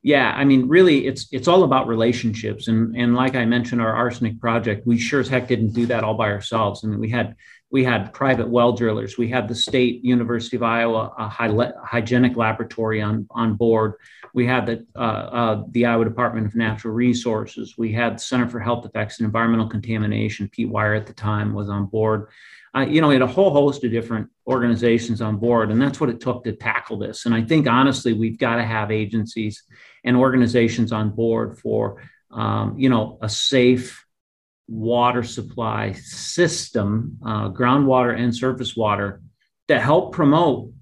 yeah, 0.05 0.35
I 0.37 0.45
mean, 0.45 0.69
really, 0.69 1.07
it's 1.07 1.29
it's 1.33 1.49
all 1.49 1.65
about 1.65 1.89
relationships, 1.89 2.69
and 2.69 2.95
and 2.95 3.15
like 3.15 3.35
I 3.35 3.47
mentioned, 3.47 3.81
our 3.81 3.95
arsenic 3.95 4.39
project, 4.39 4.87
we 4.87 4.99
sure 4.99 5.21
as 5.21 5.29
heck 5.29 5.49
didn't 5.49 5.73
do 5.73 5.87
that 5.87 6.05
all 6.05 6.15
by 6.15 6.31
ourselves. 6.31 6.85
I 6.85 6.89
mean, 6.89 7.01
we 7.01 7.09
had 7.09 7.37
we 7.75 7.83
had 7.83 8.13
private 8.13 8.49
well 8.49 8.73
drillers, 8.73 9.19
we 9.19 9.29
had 9.29 9.49
the 9.49 9.55
state 9.55 10.05
University 10.05 10.55
of 10.55 10.63
Iowa 10.63 11.13
hygienic 11.19 12.37
laboratory 12.37 13.03
on 13.03 13.27
on 13.31 13.57
board, 13.57 13.95
we 14.33 14.47
had 14.47 14.65
the 14.65 14.87
uh, 14.95 15.25
uh, 15.41 15.65
the 15.71 15.85
Iowa 15.85 16.05
Department 16.05 16.47
of 16.47 16.55
Natural 16.55 16.95
Resources, 16.95 17.75
we 17.77 17.93
had 17.93 18.15
the 18.15 18.21
Center 18.21 18.49
for 18.49 18.61
Health 18.61 18.87
Effects 18.87 19.19
and 19.19 19.27
Environmental 19.27 19.69
Contamination. 19.69 20.49
Pete 20.49 20.69
Weyer 20.69 20.95
at 20.95 21.09
the 21.09 21.13
time 21.13 21.53
was 21.53 21.69
on 21.69 21.87
board. 21.87 22.29
Uh, 22.77 22.83
you 22.83 23.01
know, 23.01 23.09
we 23.09 23.17
had 23.17 23.23
a 23.23 23.27
whole 23.27 23.51
host 23.51 23.83
of 23.83 23.91
different 23.91 24.29
organizations 24.47 25.21
on 25.21 25.39
board, 25.39 25.73
and 25.73 25.83
that's 25.83 25.99
what 26.01 26.11
it 26.11 26.21
took 26.21 26.45
to 26.45 26.53
tackle 26.53 26.97
this. 26.97 27.27
And 27.27 27.35
I 27.35 27.43
think 27.43 27.67
honestly, 27.67 28.13
we've 28.13 28.39
got 28.39 28.55
to 28.55 28.65
have 28.65 28.93
agencies 28.93 29.65
and 30.05 30.17
organizations 30.17 30.93
on 30.93 31.11
board 31.11 31.59
for 31.59 32.01
um, 32.31 32.79
you 32.79 32.89
know 32.89 33.19
a 33.21 33.29
safe 33.29 34.04
water 34.69 35.23
supply 35.23 35.93
system, 35.93 37.19
uh, 37.25 37.49
groundwater 37.51 38.19
and 38.19 38.35
surface 38.35 38.77
water, 38.77 39.21
to 39.69 39.81
help 39.81 40.13
promote 40.13 40.73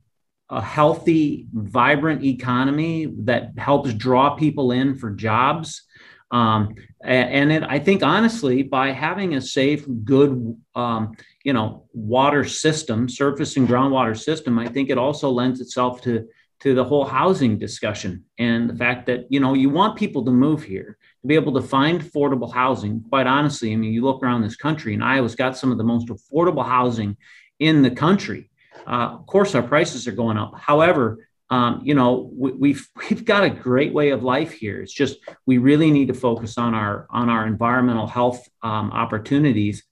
a 0.51 0.61
healthy, 0.61 1.47
vibrant 1.53 2.25
economy 2.25 3.13
that 3.21 3.53
helps 3.57 3.93
draw 3.95 4.35
people 4.35 4.71
in 4.73 4.97
for 4.97 5.11
jobs. 5.11 5.83
Um, 6.31 6.75
and 7.03 7.53
it, 7.53 7.63
I 7.63 7.79
think 7.79 8.03
honestly, 8.03 8.63
by 8.63 8.93
having 8.93 9.35
a 9.35 9.41
safe, 9.41 9.85
good, 10.05 10.57
um, 10.75 11.17
you 11.45 11.53
know, 11.53 11.85
water 11.93 12.45
system, 12.45 13.09
surface 13.09 13.57
and 13.57 13.69
groundwater 13.69 14.19
system, 14.19 14.59
I 14.59 14.69
think 14.69 14.91
it 14.91 14.99
also 14.99 15.31
lends 15.31 15.61
itself 15.61 16.01
to 16.03 16.29
to 16.61 16.75
the 16.75 16.85
whole 16.85 17.05
housing 17.05 17.59
discussion 17.59 18.25
and 18.39 18.71
the 18.71 18.77
fact 18.77 19.07
that 19.07 19.27
you 19.29 19.41
know 19.41 19.53
you 19.53 19.69
want 19.69 19.99
people 19.99 20.25
to 20.25 20.31
move 20.31 20.63
here 20.63 20.97
to 21.23 21.29
be 21.29 21.35
able 21.35 21.55
to 21.55 21.63
find 21.63 22.03
affordable 22.03 22.53
housing. 22.53 23.03
Quite 23.09 23.27
honestly 23.27 23.73
i 23.73 23.77
mean 23.77 23.93
you 23.93 24.03
look 24.03 24.23
around 24.23 24.43
this 24.43 24.57
country 24.57 24.95
and 24.95 25.03
iowa's 25.03 25.35
got 25.35 25.57
some 25.57 25.73
of 25.73 25.79
the 25.79 25.85
most 25.85 26.09
affordable 26.09 26.67
housing 26.67 27.17
in 27.59 27.83
the 27.83 27.91
country. 27.91 28.51
Uh, 28.87 29.17
of 29.19 29.27
course 29.27 29.55
our 29.55 29.63
prices 29.63 30.07
are 30.09 30.13
going 30.13 30.37
up. 30.37 30.59
However 30.59 31.27
um, 31.51 31.81
you 31.85 31.95
know 31.95 32.31
we, 32.35 32.53
we've 32.53 32.89
we've 33.11 33.25
got 33.25 33.45
a 33.45 33.51
great 33.51 33.95
way 33.95 34.11
of 34.11 34.23
life 34.23 34.53
here. 34.53 34.83
It's 34.83 34.93
just 34.93 35.19
we 35.47 35.59
really 35.59 35.91
need 35.91 36.09
to 36.09 36.15
focus 36.15 36.59
on 36.59 36.75
our 36.75 37.07
on 37.11 37.29
our 37.29 37.47
environmental 37.47 38.07
health 38.07 38.47
um, 38.63 38.91
opportunities. 38.93 39.85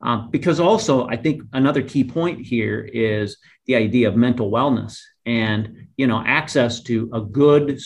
Um, 0.00 0.30
because 0.30 0.60
also 0.60 1.08
i 1.08 1.16
think 1.16 1.42
another 1.52 1.82
key 1.82 2.04
point 2.04 2.46
here 2.46 2.88
is 2.92 3.36
the 3.66 3.74
idea 3.74 4.06
of 4.06 4.14
mental 4.14 4.48
wellness 4.48 5.00
and 5.28 5.86
you 5.98 6.06
know 6.06 6.22
access 6.26 6.80
to 6.80 7.10
a 7.12 7.20
good 7.20 7.78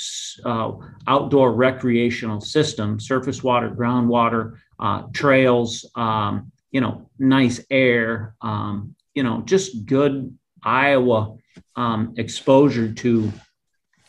uh, 0.44 0.70
outdoor 1.08 1.52
recreational 1.52 2.40
system 2.40 3.00
surface 3.00 3.42
water 3.42 3.68
groundwater 3.68 4.58
uh, 4.78 5.02
trails 5.12 5.84
um, 5.96 6.52
you 6.70 6.80
know 6.80 7.10
nice 7.18 7.60
air 7.68 8.36
um, 8.42 8.94
you 9.14 9.24
know 9.24 9.42
just 9.44 9.84
good 9.86 10.32
iowa 10.62 11.36
um, 11.74 12.14
exposure 12.16 12.92
to 12.92 13.32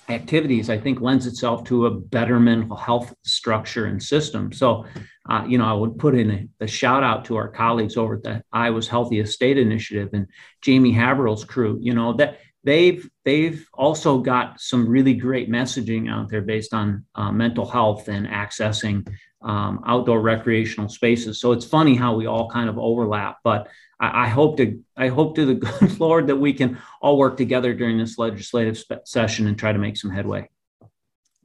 activities 0.10 0.70
i 0.70 0.78
think 0.78 1.02
lends 1.02 1.26
itself 1.26 1.64
to 1.64 1.88
a 1.88 1.92
better 1.92 2.40
mental 2.40 2.76
health 2.78 3.16
structure 3.24 3.86
and 3.86 4.04
system. 4.04 4.52
So 4.52 4.86
uh, 5.30 5.46
you 5.48 5.58
know 5.58 5.66
i 5.66 5.74
would 5.74 5.98
put 5.98 6.14
in 6.14 6.30
a, 6.30 6.66
a, 6.66 6.68
shout 6.68 7.04
out 7.04 7.26
to 7.26 7.38
our 7.38 7.48
colleagues 7.48 7.96
over 7.98 8.16
at 8.16 8.24
the 8.24 8.44
iowa's 8.52 8.90
healthiest 8.90 9.34
state 9.34 9.58
initiative 9.58 10.10
and 10.14 10.28
jamie 10.62 10.94
Haberl's 10.94 11.46
crew. 11.46 11.80
You 11.82 11.94
know 11.96 12.14
that 12.18 12.38
they've 12.64 13.10
they've 13.26 13.68
also 13.74 14.20
got 14.20 14.60
some 14.60 14.88
really 14.88 15.14
great 15.14 15.50
messaging 15.50 16.10
out 16.10 16.30
there 16.30 16.42
based 16.42 16.74
on 16.74 17.06
uh, 17.16 17.32
mental 17.32 17.66
health 17.66 18.08
and 18.08 18.28
accessing 18.28 19.08
um, 19.42 19.84
outdoor 19.86 20.22
recreational 20.22 20.90
spaces. 20.90 21.40
So 21.40 21.52
it's 21.52 21.66
funny 21.66 21.96
how 21.96 22.16
we 22.16 22.26
all 22.26 22.50
kind 22.50 22.70
of 22.70 22.80
overlap, 22.80 23.38
but 23.44 23.68
I, 24.00 24.26
I 24.26 24.28
hope 24.28 24.58
to 24.58 24.82
I 24.96 25.10
hope 25.10 25.36
to 25.36 25.46
the 25.46 25.56
good 25.56 26.00
Lord 26.00 26.28
that 26.28 26.38
we 26.38 26.54
can 26.54 26.78
all 27.02 27.18
work 27.18 27.38
together 27.38 27.74
during 27.74 27.98
this 27.98 28.18
legislative 28.18 28.78
spe- 28.78 29.06
session 29.06 29.48
and 29.48 29.58
try 29.58 29.74
to 29.74 29.80
make 29.80 29.98
some 29.98 30.12
headway. 30.12 30.50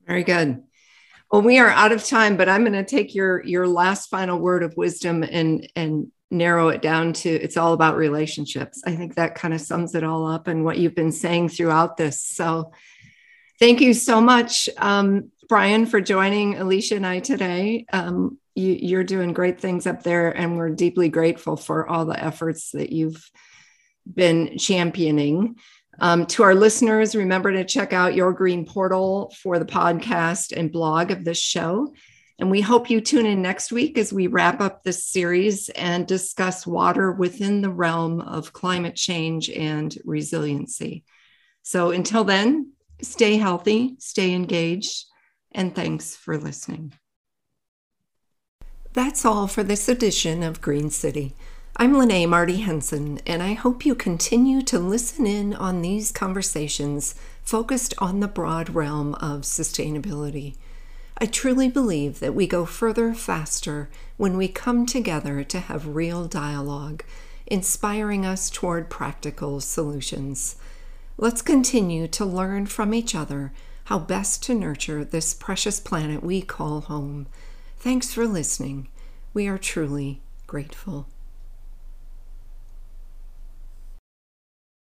Very 0.07 0.25
good. 0.25 0.63
Well, 1.31 1.43
we 1.43 1.59
are 1.59 1.69
out 1.69 1.93
of 1.93 2.05
time, 2.05 2.39
but 2.39 2.49
I'm 2.49 2.63
going 2.63 2.73
to 2.73 2.85
take 2.85 3.15
your 3.15 3.45
your 3.45 3.67
last 3.67 4.09
final 4.09 4.39
word 4.39 4.63
of 4.63 4.77
wisdom 4.77 5.23
and 5.23 5.69
and 5.75 6.11
narrow 6.31 6.69
it 6.69 6.83
down 6.83 7.13
to 7.13 7.31
it's 7.31 7.57
all 7.57 7.73
about 7.73 7.97
relationships. 7.97 8.83
I 8.85 8.95
think 8.95 9.15
that 9.15 9.35
kind 9.35 9.55
of 9.55 9.61
sums 9.61 9.95
it 9.95 10.05
all 10.05 10.27
up 10.27 10.47
and 10.47 10.65
what 10.65 10.79
you've 10.79 10.95
been 10.95 11.13
saying 11.13 11.49
throughout 11.51 11.97
this. 11.97 12.23
So, 12.23 12.73
thank 13.59 13.81
you 13.81 13.95
so 13.95 14.21
much, 14.21 14.69
um, 14.77 15.31
Brian, 15.49 15.87
for 15.87 16.01
joining 16.01 16.57
Alicia 16.57 16.97
and 16.97 17.07
I 17.07 17.21
today. 17.21 17.87
Um, 17.93 18.39
you, 18.55 18.99
are 18.99 19.05
doing 19.05 19.33
great 19.33 19.61
things 19.61 19.87
up 19.87 20.03
there, 20.03 20.31
and 20.31 20.57
we're 20.57 20.71
deeply 20.71 21.09
grateful 21.09 21.57
for 21.57 21.89
all 21.89 22.05
the 22.05 22.23
efforts 22.23 22.73
that 22.73 22.91
you've 22.91 23.31
been 24.13 24.59
championing. 24.59 25.57
Um, 26.01 26.27
to 26.27 26.43
our 26.43 26.55
listeners, 26.55 27.17
remember 27.17 27.53
to 27.53 27.65
check 27.65 27.93
out 27.93 28.15
your 28.15 28.33
green 28.33 28.65
portal 28.65 29.33
for 29.43 29.59
the 29.59 29.65
podcast 29.65 30.57
and 30.57 30.73
blog 30.73 31.11
of 31.11 31.25
this 31.25 31.39
show. 31.39 31.95
And 32.39 32.51
we 32.51 32.61
hope 32.61 32.89
you 32.89 33.01
tune 33.01 33.27
in 33.27 33.43
next 33.43 33.73
week 33.73 33.99
as 33.99 34.13
we 34.13 34.29
wrap 34.29 34.61
up 34.61 34.85
this 34.85 35.05
series 35.05 35.71
and 35.71 36.07
discuss 36.07 36.67
water 36.67 37.11
within 37.11 37.63
the 37.63 37.71
realm 37.71 38.21
of 38.21 38.53
climate 38.53 38.95
change 38.95 39.51
and 39.51 39.97
resiliency. 40.05 41.05
So 41.63 41.91
until 41.91 42.23
then, 42.23 42.73
stay 43.03 43.39
healthy, 43.39 43.97
stay 43.99 44.33
engaged, 44.33 45.07
and 45.51 45.75
thanks 45.75 46.15
for 46.15 46.39
listening. 46.39 46.93
That's 48.93 49.25
all 49.25 49.49
for 49.49 49.65
this 49.65 49.89
edition 49.89 50.45
of 50.45 50.61
Green 50.61 50.91
City. 50.91 51.35
I'm 51.77 51.99
Lene 51.99 52.29
Marty 52.31 52.57
Henson, 52.57 53.21
and 53.27 53.43
I 53.43 53.53
hope 53.53 53.85
you 53.85 53.95
continue 53.95 54.63
to 54.63 54.79
listen 54.79 55.27
in 55.27 55.55
on 55.55 55.83
these 55.83 56.11
conversations 56.11 57.15
focused 57.43 57.95
on 57.99 58.21
the 58.21 58.29
broad 58.29 58.71
realm 58.71 59.15
of 59.17 59.43
sustainability. 59.43 60.57
I 61.21 61.27
truly 61.27 61.69
believe 61.69 62.21
that 62.21 62.35
we 62.35 62.47
go 62.47 62.65
further 62.65 63.13
faster 63.13 63.91
when 64.17 64.37
we 64.37 64.47
come 64.47 64.87
together 64.87 65.43
to 65.43 65.59
have 65.59 65.97
real 65.97 66.29
dialogue, 66.29 67.03
inspiring 67.45 68.25
us 68.25 68.49
toward 68.49 68.89
practical 68.89 69.61
solutions. 69.61 70.55
Let's 71.17 71.43
continue 71.43 72.07
to 72.07 72.25
learn 72.25 72.67
from 72.67 72.95
each 72.95 73.17
other 73.17 73.53
how 73.87 73.99
best 73.99 74.45
to 74.45 74.55
nurture 74.55 75.05
this 75.05 75.35
precious 75.35 75.81
planet 75.81 76.23
we 76.23 76.41
call 76.41 76.83
home. 76.83 77.27
Thanks 77.79 78.15
for 78.15 78.25
listening. 78.25 78.87
We 79.35 79.49
are 79.49 79.59
truly 79.59 80.21
grateful. 80.47 81.09